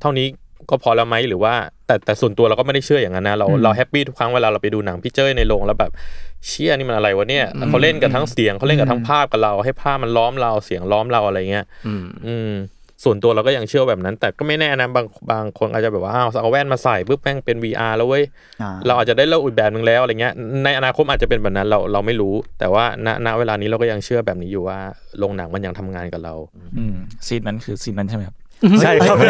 [0.01, 0.27] เท่านี้
[0.71, 1.55] ก็พอแล้วไหมหรือว่า
[1.87, 5.93] แต่แต่ส่วนตัวเราก็ไม่ได้เชื่ออย่างนั้นนะเราเรา happy ทุกครั้งเวลาเราไปดูหนังพี่เจ้ยในโรงแล้วแบบ
[6.47, 12.53] เชี่ยนี่มันอะไรวะเนี่ยเขาเล่นกับทั้งเสียงเขาเล่นกับทั้งภาพกับเรา ให้ภาพมันล้อมเราเสียงล้อมเราอะไรเงี้ยอืมอืม
[13.05, 18.25] ส่วนตัวเราก็ยังเชื่อแบบนั้น แต่ก็ไม่แน่นะบางบางคนอาจจะแบบว่าอ้าวเอาแว่นมาใส่ปุ๊บแม่งเป็น VR แล้วเว้ย
[18.63, 20.35] อ่าเราอาจจะได้เล่าอีกแบบหนึ่งแล้วอะไรเงี้ย
[20.65, 24.79] ในอนาคตอาจจะเป็นแบบนั้นเราเราไม่รู้ แต่ว่าณณเวลานี้เราก็ยังเชื่อแบบนี้อยู่ว่า
[25.19, 26.35] โรงหนังมันยังทำงานกับเรา
[26.79, 26.97] อืม
[27.27, 28.37] ซีนนั้นคือซีนนั้นใช่ไหมครับ
[28.83, 29.23] ใช่ครับเ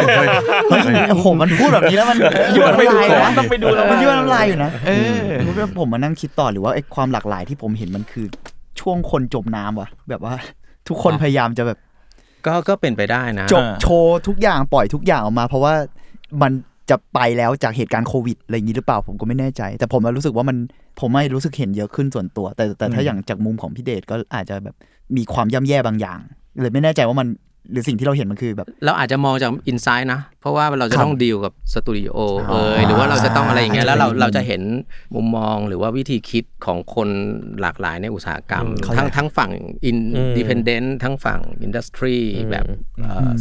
[0.73, 2.19] ฮ้ยโอ้โหมันพูดแบบนี้แล้วมัน
[2.57, 5.21] ยั่วน้ำลายนะต้องไปดูแล้วมันยั่วน้ำลายอยู่นะเออ
[5.79, 8.27] ผมมานั่งคิดต่อหรือว่าไอ้ความหลากหลายที่ผมเห็นมันคือ
[8.81, 10.35] ช่วงคนจมน้ำวะแบบว่า
[10.89, 11.79] ทุกคนพยายามจะแบบ
[12.47, 15.75] ก็ก็เป็นไปได้นะจบโชว์ทุกอย่างปล่อยทุกอย่างออกมา เพราะว่า
[16.43, 16.53] มัน
[16.91, 20.57] จะไปแล้วจากเหตุการณ์โควิดอะไรอย่างนี้หรือเปล่าผมก็ไม่แน่ใจ แต่ผมรู้สึกว่ามัน
[21.01, 24.75] ผมไม่รู้สึกเห็นเยอะขึ้นส่วนตัว แต่แต่ถ้าอย่างจากมุมของพี่เดชก็อาจจะแบบ
[25.17, 26.19] มีความย่ำแย่บางอย่าง
[26.61, 27.29] เลยไม่แน่ใจว่ามัน
[27.73, 32.17] หรือสิ่งที่เราเห็นมันคือแบบ เราอาจจะมองจาก inside นะ เพราะว่าเราจะครับต้องดีลกับสตูดิโอ
[32.51, 34.63] อ๋อเอยหรือว่าเราจะต้องอะไรอย่างเงี้ยแล้วเราอืมเราจะเห็น
[35.15, 37.09] มุมมองหรือว่าวิธีคิดของคน
[37.61, 39.51] หลากหลายในอุตสาหกรรมเข้าใจทั้งทั้งฝั่ง
[39.85, 42.65] อืม independent ทั้งฝั่ง industry อืมแบบ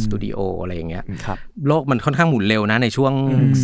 [0.02, 1.38] สตูดิโออะไรอย่างเงี้ยครับ
[1.68, 3.12] โลกมันค่อนข้างหมุนเร็วนะในช่วง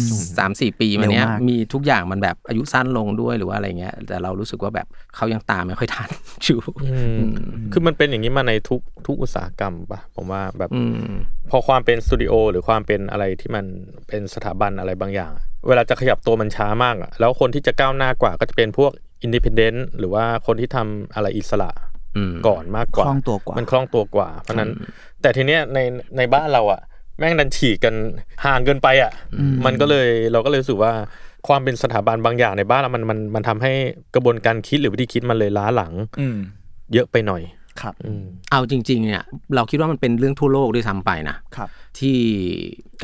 [0.08, 4.86] 3 4 ปีมาเนี้ยเร็วมากมีทุกอย่างมันแบบอายุสั้นลงด้วยหรือว่าอะไรเงี้ยแต่เรารู้สึกว่าแบบ
[5.16, 6.08] เขายังตามไม่ค่อยทัน
[6.44, 7.28] อยู่อืม
[7.72, 11.12] คือมันเป็นอย่างนี้มาในทุกทุกอุตสาหกรรมปะผมว่าแบบอืม
[11.50, 13.64] พอความเป็นสตูดิโอหรือความเป็นอะไรที่มัน
[14.08, 15.32] เป็นสถาบันอะไรบางอย่าง
[15.68, 21.70] เวลาจะขยับตัวมันช้ามากอะแล้วคนที่จะก้าวหน้ากว่าก็จะเป็นพวกอินดิพเดนต์หรือว่าคนที่ทำอะไรอิสระ
[22.16, 24.70] อืมก่อนมากกว่าคล่องตัวกว่า มันคล่องตัวกว่า เพราะฉะนั้น
[25.22, 25.78] แต่ทีเนี้ยใน
[26.16, 26.80] ในบ้านเราอะ
[27.18, 27.94] แม่งดันฉีกกัน
[28.44, 29.12] ห่างเกินไปอะ
[29.66, 30.92] มันก็เลยเราก็เลยรู้สึกว่า
[31.48, 33.72] ความเป็นสถาบันบางอย่างในบ้านเรามันมันมันทำให้
[34.14, 36.38] กระบวนการคิดหรือวิธีคิดมันเลยล้าหลังอืม
[36.92, 37.42] เยอะไปหน่อย
[37.82, 39.22] ครับอืมเอาจริง ๆ เนี่ย
[39.54, 41.68] เราคิดว่ามันเป็นเรื่องทั่วโลกด้วยซ้ำไปนะครับ
[41.98, 42.18] ที่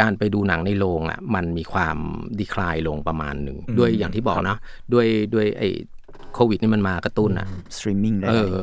[0.00, 1.96] การไปดูหนังในโรงอะ มันมีความ
[2.38, 4.56] ดีคลายลงประมาณหนึ่งอืมด้วยอย่างที่บอกนะ
[4.92, 5.68] ด้วยด้วยไอ้
[6.34, 7.46] โควิดนี่มันมากระตุ้นอะ
[7.76, 8.56] สตรีมมิ่งได้เออ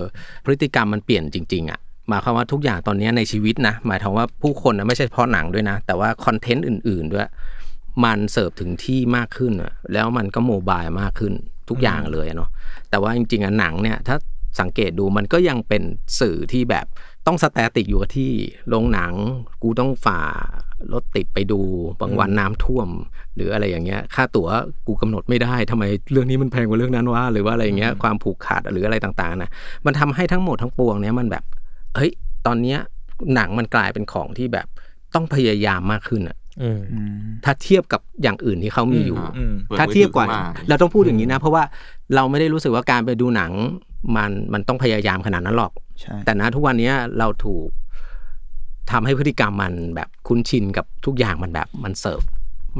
[0.45, 7.28] พฤติกรรมมันเปลี่ยนจริง ๆ อะหมายความว่าทุกอย่างตอนนี้ในชีวิตนะหมายถึงว่าผู้คนนะไม่ใช่เฉพาะหนังด้วยนะ แต่ว่า content อื่น ๆ ด้วย
[8.03, 11.34] มันเสิร์ฟถึงที่มากขึ้นอะแล้วมันก็ mobile มากขึ้น
[11.70, 12.49] ทุกอย่างเลยอะเนาะ
[12.89, 14.16] แต่ว่าจริงๆอะหนังเนี่ยถ้า
[14.60, 15.84] สังเกตดูมันก็ยังเป็น
[16.20, 16.86] สื่อที่แบบ
[17.28, 18.32] ต้อง static อยู่กับที่
[18.70, 19.14] โรงหนัง
[19.64, 20.22] กูต้องฝ่า
[20.93, 21.60] รถติดไปดู
[22.01, 22.89] บางวันน้ำท่วม
[23.36, 24.47] หรืออะไรอย่างเงี้ย ค่าตั๋ว
[24.88, 29.49] กูกำหนดไม่ได้ทำไมเรื่องนี้มันแพงกว่าเรื่องนั้นวะหรือว่าอะไรอย่างเงี้ยความผูกขาดหรืออะไรต่างๆนะ
[29.86, 31.43] มันทำให้ทั้งหมดทั้งปวงเนี้ยมันแบบ
[31.95, 32.12] เฮ้ย
[32.45, 32.80] ตอนเนี้ย
[33.36, 34.68] หนังมันกลายเป็นของที่แบบ
[35.16, 41.64] ต้องพยายามมากขึ้นอะอืมอืมถ้าเทียบกับอย่างอื่นที่เขามีอยู่อืมถ้าเทียบกว่าเปิดมือถือขึ้นมาเราต้องพูดอย่างนี้นะ เพราะว่า
[42.16, 43.51] เราไม่ได้รู้สึกว่าการไปดูหนัง
[44.16, 47.68] มันมันต้องพยายามขนาดนั้นหรอกใช่แต่นะทุกวันนี้เราถูก
[48.91, 52.22] ทำให้พฤติกรรมมันแบบคุ้นชินกับทุกอย่างมันแบบมันเสิร์ฟ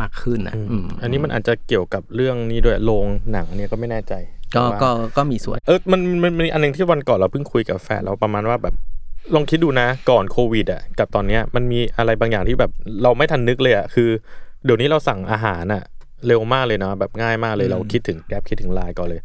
[0.02, 4.14] มากขึ้นอะอืมอันนี้มันอาจจะเกี่ยวกับเรื่องนี้ด้วยโรงหนังเนี่ยก็ไม่แน่ใจ
[4.56, 8.76] ก็ว่าก็ก็มีส่วน เออมันมันมันมีอันหนึงที่วันก่อนเราเพิ่งคุยกับแฟนเราประมาณว่าแบบ
[9.36, 12.72] ลองคิดดูนะก่อนโควิดอะกับตอนเนี้ยมันมีอะไรบางอย่างที่แบบ
[13.04, 14.10] เราไม่ทันนึกเลยอะคือ
[14.66, 15.84] เดี๋ยวนี้เราสั่งอาหารอะ
[16.28, 19.22] เร็วมากเลยเนาะแบบง่ายมากเลยเราคิดถึงแกร็บคิดถึงไลน์ก่อนเลย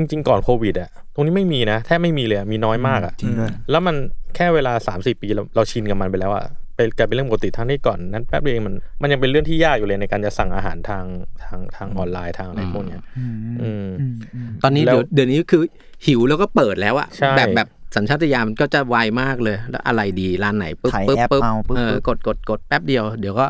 [0.00, 3.96] จริง ๆ ก่อนโควิดอะตรงนี้ไม่มีนะแทบไม่มีเลยอะมีน้อยมากอะจริงด้วยแล้วมัน
[4.36, 6.44] แค่เวลา3าสี่ปีเราเราชินกับมันไปแล้วอะ
[6.76, 11.04] ไปกลายเป็นเรื่องปกติทั้งที่ก่อนนั้นแป๊บเดียวเองมันมันยังเป็นเรื่องที่ยากอยู่เลยในการจะสั่งอาหารทาง
[11.44, 13.88] ทางทางออนไลน์ทางอะไรพวกเนี้ยอืมอืม
[14.34, 15.62] อืมตอนนี้แล้วเดี๋ยวเดี๋ยวนี้คือ
[16.06, 23.46] หิวแล้วก็เปิดแล้วอะใช่ แบบแบบสัญชาตญาณมันก็จะไวมากเลย แล้วอะไรดีร้านไหนปุ๊บถ่ายปุ๊บแอปปุ๊บเอาปุ๊บ เออปุ๊บกดกดกดแป๊บเดียว เดี๋ยวก็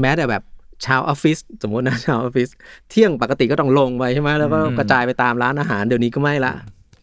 [0.00, 0.42] แม้แต่แบบ
[0.86, 2.48] ชาวออฟฟิศสมมตินะชาวออฟฟิศ
[2.90, 6.52] เที่ยงปกติก็ต้องลงไปใช่ไหมแล้วก็กระจายไปตามร้านอาหารเดี๋ยวนี้ก็ไม่ละ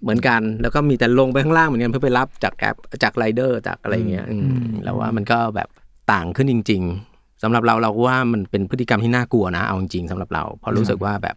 [0.04, 5.70] เหมือนกัน แล้วก็มีแต่ลงไปข้างล่างเหมือนกันเพื่อไปรับจากแอปจากไรเดอร์จากอะไรเงี้ยอืมแล้วว่ามันก็แบบ
[6.12, 11.36] ต่างขึ้นจริง ๆสำหรับเราเราว่ามันเป็นพฤติกรรมที่น่ากลัวนะเอาจริงๆสำหรับเราเพราะรู้สึกว่าแบบ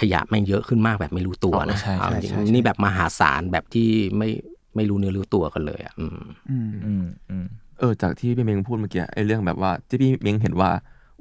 [0.00, 4.28] ขยะแม่งเยอะขึ้นมากแบบไม่รู้ตัวนะใช่ใช่เอาจริงใช่ใช่นี่แบบมหาศาลแบบที่ไม่
[4.76, 6.20] ไม่รู้เนื้อรู้ตัวกันเลยอะอืม
[6.50, 7.46] อืมอืมอืม
[7.78, 10.70] เออจากที่พี่เม้งพูดเมื่อกี้ไอ้เรื่องแบบว่าที่พี่เม้งเห็นว่า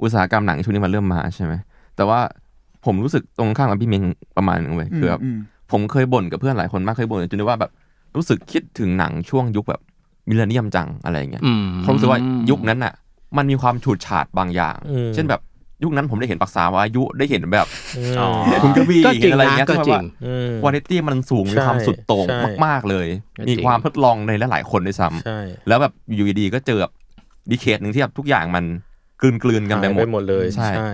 [0.01, 1.53] อุตสาหกรรมหนังช่วงนี้มันเริ่มมาใช่ไหม
[1.95, 2.19] แต่ว่า
[2.85, 4.03] ผมรู้สึกตรงข้ามกับพี่เมง
[4.37, 5.39] ประมาณนึงเว้ยคือแบบม
[5.71, 7.71] ผมเคยบ่นกับเพื่อนหลายคนมากเคยบ่นจนได้ว่าแบบ
[8.15, 9.81] รู้สึกคิดถึงหนังช่วงยุคแบบ
[10.29, 12.93] millennium จังอะไรอย่างเงี้ยอืมเพราะรู้สึกว่ายุคนั้นน่ะ
[13.37, 15.41] มันมีความฉูดฉาดบางอย่างอืมเช่นแบบ
[15.83, 17.67] ยุคนั้นผมได้เห็นปักษาวายุได้เห็นแบบ
[18.19, 18.27] อ๋อ
[18.63, 26.91] คุณกวีก็จริงเห็นอะไรนะเงี้ยก็ที่ว่าจริงอืมวาไรตี้มันสูงมีความสุดโต่งใช่มาก ๆเลยก็จริงมีความทดลองในหลายๆคนด้วยซ้ำใช่แล้วแบบอยู่ดีๆก็เจอแบบ
[27.51, 28.63] decade หนึ่งที่แบบทุกอย่างมัน
[29.21, 30.89] กลืนๆกันไปหายไปหมดหมดเลยใช่ใช่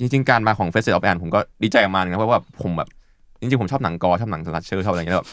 [0.00, 2.88] จริงๆ การมาของ Festival of Anne ผมก็ดีใจกับมันนะเพราะว่าผมแบบ
[3.40, 5.28] จริงๆ ผมชอบหนังกอชอบหนังสลัดเชอร์ชอบอะไรอย่างเงี้ยแบบ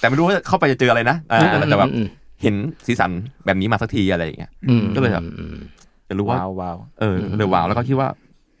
[0.00, 2.08] แต่ไม่รู้ว่าเข้าไปจะเจออะไรนะอ่าแต่แบบอืม
[2.42, 2.54] เห็น
[2.86, 3.10] สีสัน
[3.46, 5.56] แบบนี้มาสักทีอะไรอย่างเงี้ยอืมก็เลยแบบอืม
[6.08, 8.08] จะรู้ว่าว้าวว้าวเออเลยว้าวแล้วก็คิดว่า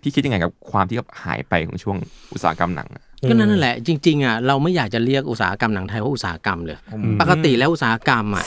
[0.02, 1.96] พี่คิดยังไงกับความที่แบบหายไปของช่วง
[2.32, 6.78] อุตสาหกรรมหนังอะก็นั่นแหละจริงๆอะเราไม่อยากจะเรียกอุตสาหกรรมหนังไทยว่าอุตสาหกรรมเลย
[7.20, 8.46] ปกติแล้วอุตสาหกรรมอะ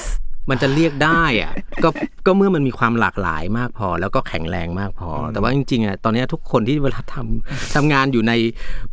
[0.50, 1.52] มันจะเรียกได้อะ
[1.84, 1.90] ก็
[2.26, 8.34] ก็เมื่อมันมีความหลากหลายมากพอ แล้วก็แข็งแรงมากพออแต่ว่าจริงๆอะตอนเนี้ยทุกคนที่เวลาทำทำงานอยู่ใน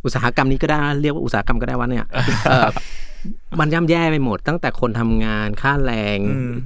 [0.03, 2.05] อุตสาหกรรมนี้ก็ได้นะเรียกว่าอุตสาหกรรมก็ได้ว่าเนี่ย
[2.49, 2.69] เออ
[3.59, 6.19] มันย่ำแย่ไปหมด ตั้งแต่คนทำงานค่าแรง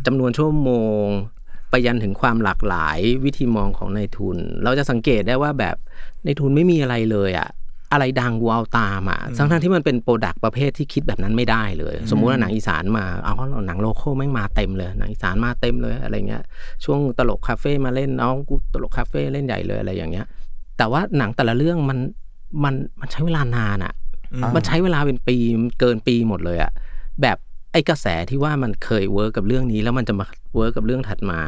[0.05, 0.71] จำนวนชั่วโม
[1.03, 1.05] ง
[1.69, 5.75] ไปยันถึงความหลากหลายวิธีมองของนายทุน เราจะสังเกตได้ว่าแบบ
[6.25, 7.49] ในทุนไม่มีอะไรเลยอะ
[7.91, 16.43] อะไรดังกูเอาตามอะทั้งทั้งๆที่มันเป็นโปรดักต์ประเภทที่คิดแบบนั้นไม่ได้เลย สมมุติว่าหนังอีสานมา เอาเพราะหนังโลโก้แม่งมาเต็มเลย หนังอีสานมาเต็มเลยอะไรเงี้ย
[16.83, 20.25] ช่วงตลกคาเฟ่มาเล่นเอากูตลกคาเฟ่เล่นใหญ่เลยอะไรอย่างเงี้ย
[20.77, 21.99] แต่ว่าหนังแต่ละเรื่องมัน
[22.63, 23.93] มันมันใช้เวลานานอะ
[24.55, 25.37] มันใช้เวลาเป็นปี
[25.79, 26.71] เกินปีหมดเลยอะ
[27.21, 27.37] แบบ
[27.71, 30.25] ไอ้กระแสที่ว่ามันเคย work กับเรื่องนี้แล้วมันจะมา
[30.55, 31.39] work กับเรื่องถัดมา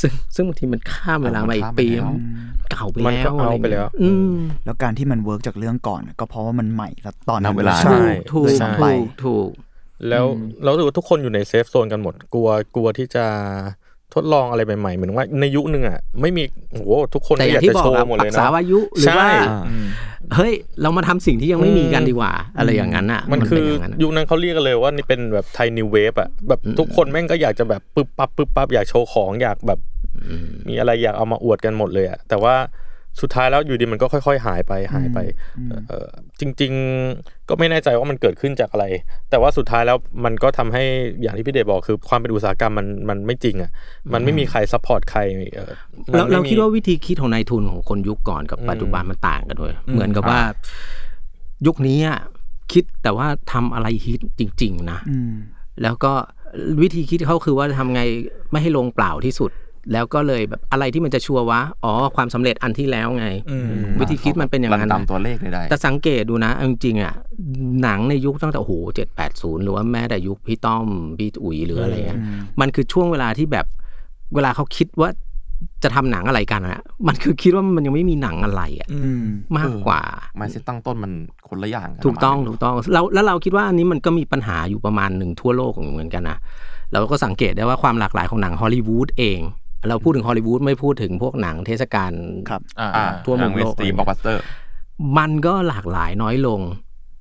[0.00, 2.16] ซึ่งซึ่งบางทีมันข้ามเวลามาอีกปีมัน
[2.74, 4.34] ข้ามไปแล้วเก่าไปมันก็เอาอะไรไปแล้วเงี้ยอืม
[4.64, 7.98] แล้วการที่มัน work จากเรื่องก่อน ก็เพราะว่ามันใหม่แล้วตอนนั้นณเวลาใช่
[8.32, 9.48] ถูกเลยถูซ้ำไปถูก
[10.08, 10.24] แล้ว
[10.62, 13.26] เรารู้สึกว่าทุกคนอยู่ใน safe zone กันหมดกลัวกลัวที่จะ
[14.16, 19.30] ทดลองอะไรใหม่ๆเหมือนว่าในยุคนึงอะไม่มีโอ้โหทุกคนอยากงที่จะโชว์อะหมดเลยเนาะแต่อย่างที่บอกปักษาวายุหรือว่าใช่
[20.34, 20.52] เฮ้ย
[20.82, 29.80] เรามาทำสิ่งที่ยังไม่มีกันดีกว่า อะไรอย่างนั้นอะ มันคือเป็นอย่างนั้นอะยุคนั้นเขาเรียกกันเลยว่านี่เป็นแบบ Thai New Wave อะแบบทุกคนแม่งก็อยากจะแบบปึ๊บปั๊บปึ๊บปั๊บอยากโชว์ของอยากแบบ
[30.68, 32.54] มีอะไรอยากเอามาอวดกันหมดเลยอะแต่ว่า
[33.20, 35.18] สุดท้ายแล้วอยู่ดีมันก็ค่อย ๆ หายไปหายไป
[35.88, 36.08] เออ
[36.40, 36.72] จริง
[37.10, 38.86] ๆ ก็ไม่แน่ใจว่ามันเกิดขึ้นจากอะไร
[39.30, 40.82] แต่ว่าสุดท้ายแล้วมันก็ทำให้
[41.22, 43.70] อย่างที่พี่เดชบอกคือความเป็นอุตสาหกรรมมันมันไม่จริงอะ
[44.14, 45.20] มันไม่มีใคร support ใคร
[45.54, 45.72] เออ
[46.12, 50.40] มันเราไม่เรามีคิดว่าวิธีคิดของนายทุนของคนยุคก่อนกับปัจจุบันมันต่างกันด้วยเหมือนกับว่า
[51.66, 52.18] ยุคนี้อะ
[52.72, 55.32] คิดแต่ว่าทำอะไรฮิตจริง ๆ นะอืม
[55.82, 56.12] แล้วก็
[56.82, 58.02] วิธีคิดเขาคือว่าทำไง
[58.50, 59.50] ไม่ให้ลงเปล่าที่สุด
[59.92, 63.26] แล้วก็เลยแบบอะไรที่มันจะชัวร์วะ อ๋อ ความสำเร็จอันที่แล้วไง
[64.00, 67.14] วิธีคิดมันเป็นอย่างนั้นรัตามนะตัวเลขเลยได้แต่สังเกตดูนะเอาจริงๆอะ
[67.82, 70.86] หนังในยุคตั้งแต่โอ้โหเจ็ดแปดศูนย์หรือว่าแม้แต่ยุคพี่ต้อม
[71.18, 72.20] พี่อุ๋ยหรืออะไรเงี้ย
[72.60, 73.66] มันคือช่วงเวลาที่แบบ
[74.34, 75.10] เวลาเขาคิดว่า
[75.82, 79.24] จะทำหนังอะไรกันอะมันคือคิดว่ามันยังไม่มีหนังอะไรอะอืม
[79.58, 80.02] มากกว่า
[80.40, 81.12] มาเซตตั้งต้นมัน
[81.48, 86.38] คนละอย่างนถูกต้องประมาณถูกต้องแล้วแล้วเราคิดว่าอันนี้มันก็มีปัญหาอยู่ประมาณหนึ่งทั่วโลกเหมือนกันนะ
[86.92, 89.40] เราก็สังเกตได้ว่าความหลากหลายของหนังฮอลลีวูดเอง
[89.88, 92.12] เราพูดถึงฮอลลีวูดไม่พูดถึงพวกหนังเทศกาล
[92.48, 94.42] ครับอ่าทั่วมุมโลกเวสตีบ็อกบัสเตอร์
[95.18, 96.60] มันก็หลากหลายน้อยลง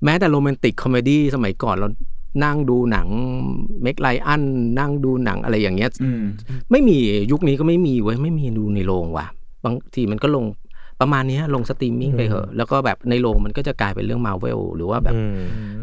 [0.04, 1.88] แม้แต่ romantic comedy สมัยก่อนเรา
[2.44, 3.08] นั่งดูหนัง
[3.82, 4.44] Meg Ryan
[4.80, 5.90] นั่งดูหนังอะไรอย่างเงี้ย
[6.72, 6.98] ไม่มี
[7.32, 9.26] ยุคนี้ก็ไม่มีเว้ยไม่มีดูในโรงว่ะ
[9.66, 10.46] บางทีมันก็ลง
[11.02, 15.38] ประมาณเนี้ยลงสตรีมมิ่งไปเหอะ แล้วก็แบบในโรงมันก็จะกลายเป็นเรื่องมาเวลหรือว่าแบบอืม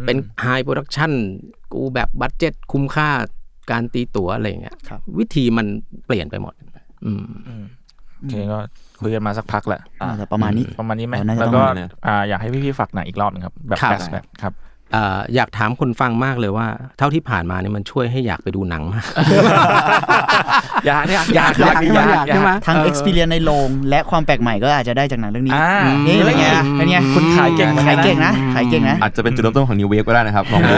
[0.06, 1.12] เป็น high production
[1.72, 3.08] กูแบบ budget คุ้มค่า
[3.70, 5.66] การตีตั๋วอะไรอย่างเงี้ยครับวิธีมัน
[6.06, 6.54] เปลี่ยนไปหมด
[7.04, 7.22] อืม
[8.18, 8.58] โอเคก็
[9.00, 14.54] คุยกันมาสักพักแหละน่าจะประมาณนี้ประมาณนี้ไหมเออน่าจะแล้วประก็มาณนี้อ่าอยากให้พี่ๆฝากหนังอีกรอบหนึงครับ แบบครับแฟชแบ็คครับ
[14.92, 16.66] เอ่ออยากถามคนฟังมากเลยว่า
[16.98, 19.06] เท่าที่ผ่านมาเนี่ยมันช่วยให้อยากไปดูหนังมาก
[20.86, 25.72] อยากเนี่ยอยากอยากใช่ไหมอยากใช่ไหมทั้งเออ experience ในโรงและความแปลกใหม่ก็อาจจะได้จากหนังเรื่องนี้อ่า
[26.06, 26.46] นี่เป็นไง
[26.76, 30.74] เป็นไงคุณขายเก่งขายเก่งนะขายเก่งนะอาจจะเป็นจุดเริ่มต้นของนิวเวฟก็ได้นะครับลองดู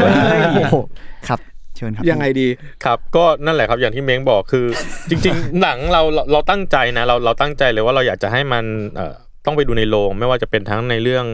[1.28, 1.40] ครับ
[1.76, 2.48] เชิญครับยังไงดี
[2.84, 4.66] ครับ ก็นั่นแหละครับอย่างที่เม้งบอกคือ
[5.08, 8.64] จริง ๆ หนังเราเราเราตั้งใจนะเราเราตั้งใจเลยว่าเราอยากจะให้มัน
[8.96, 9.14] เอ่อ
[9.46, 11.24] ต้องไปดูในโรงไม่ว่าจะเป็นทั้งในเรื่อง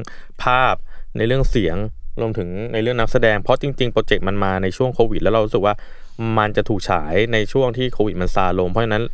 [0.43, 0.75] ภาพ
[1.19, 1.77] ในเรื่องเสียง
[2.21, 5.75] รวมถึงในเรื่องนักแสดงเพราะจริงๆโปรเจกต์มันมาในช่วงโควิด แล้วเรารู้สึกว่า
[6.39, 9.05] มันจะถูกฉายในช่วงที่โควิดมันซาลง เพราะฉะนั้น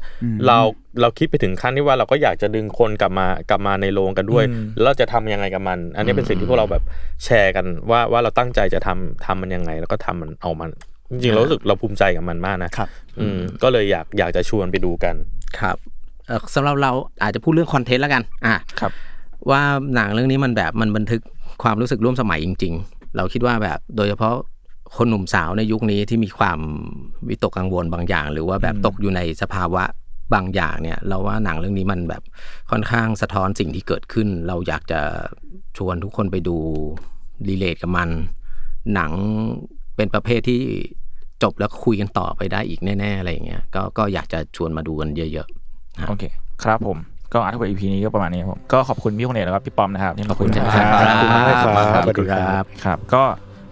[0.47, 0.59] เรา
[1.01, 6.83] เราคิดไปถึงขั้นที่ว่าเราก็อยากจะดึงคนกลับมากลับมาในโรงกันด้วย แล้วเราจะทำยังไงกับมัน อันนี้เป็นสิ่งที่พวกเราแบบ
[7.25, 10.71] แชร์กันว่าว่าเราตั้งใจจะทำทำมันยังไง แล้วก็ทำมันเอามัน
[11.11, 12.89] จริงๆเรารู้สึกเราภูมิใจกับมันมากนะครับ
[13.19, 15.15] อืมก็เลยอยากอยากจะชวนไปดูกัน
[15.61, 15.77] ครับ
[16.27, 16.93] เอ่อสำหรับเรา
[17.23, 18.93] อาจจะพูดเรื่องคอนเทนต์แล้วกัน อะครับ
[19.51, 19.61] ว่า
[19.95, 21.23] หนังเรื่องนี้มันแบบมันบันทึก
[21.63, 24.35] ความรู้สึกร่วมสมัยจริง ๆ เราคิดว่าแบบโดยเฉพาะ
[24.97, 26.59] คนหนุ่มสาวในยุคนี้ที่มีความ
[27.29, 29.85] วิตกกังวลบางอย่าง หรือว่าแบบตกอยู่ในสภาวะ
[30.35, 32.23] บางอย่างเนี่ย เราว่าหนังเรื่องนี้มันแบบ
[32.71, 35.01] ค่อนข้างสะท้อนสิ่งที่เกิดขึ้น เราอยากจะ
[35.77, 36.57] ชวนทุกคนไปดู
[37.49, 38.09] relate กับมัน
[38.95, 39.13] หนัง
[39.97, 40.61] เป็นประเภทที่
[41.43, 46.25] จบแล้วคุยกันต่อไปได้อีกแน่ๆอะไรอย่างเงี้ยก็ก็อยากจะชวนมาดูกันเยอะๆครับโอเค
[46.65, 46.99] ครับผม
[47.33, 53.23] ก็อาร์ทเวิร์ด EP นี้ก็ประมาณนี้ครับผมก็ขอบคุณพี่คนเอกแล้วก็พี่ปอมนะครับที่มาคุยกันครับครับขอบคุณมากเลยครับขอบสวัสดีคุณคครัรับบครับก็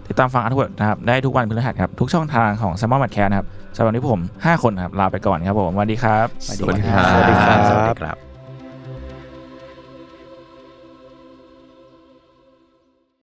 [0.07, 6.27] ติดตามฟังอาร์ทเวิร์ดนะครับได้ทุกวันพฤหัสครับทุกช่องทางของ s ซมมอนมัดแคร์นะครับสำหรับวันนี้ผม 5 คนครับลาไปก่อนครับผมสวัสดีครับ
[6.59, 8.24] สวัสดีครับสวัสดีครับสวัสดีครับ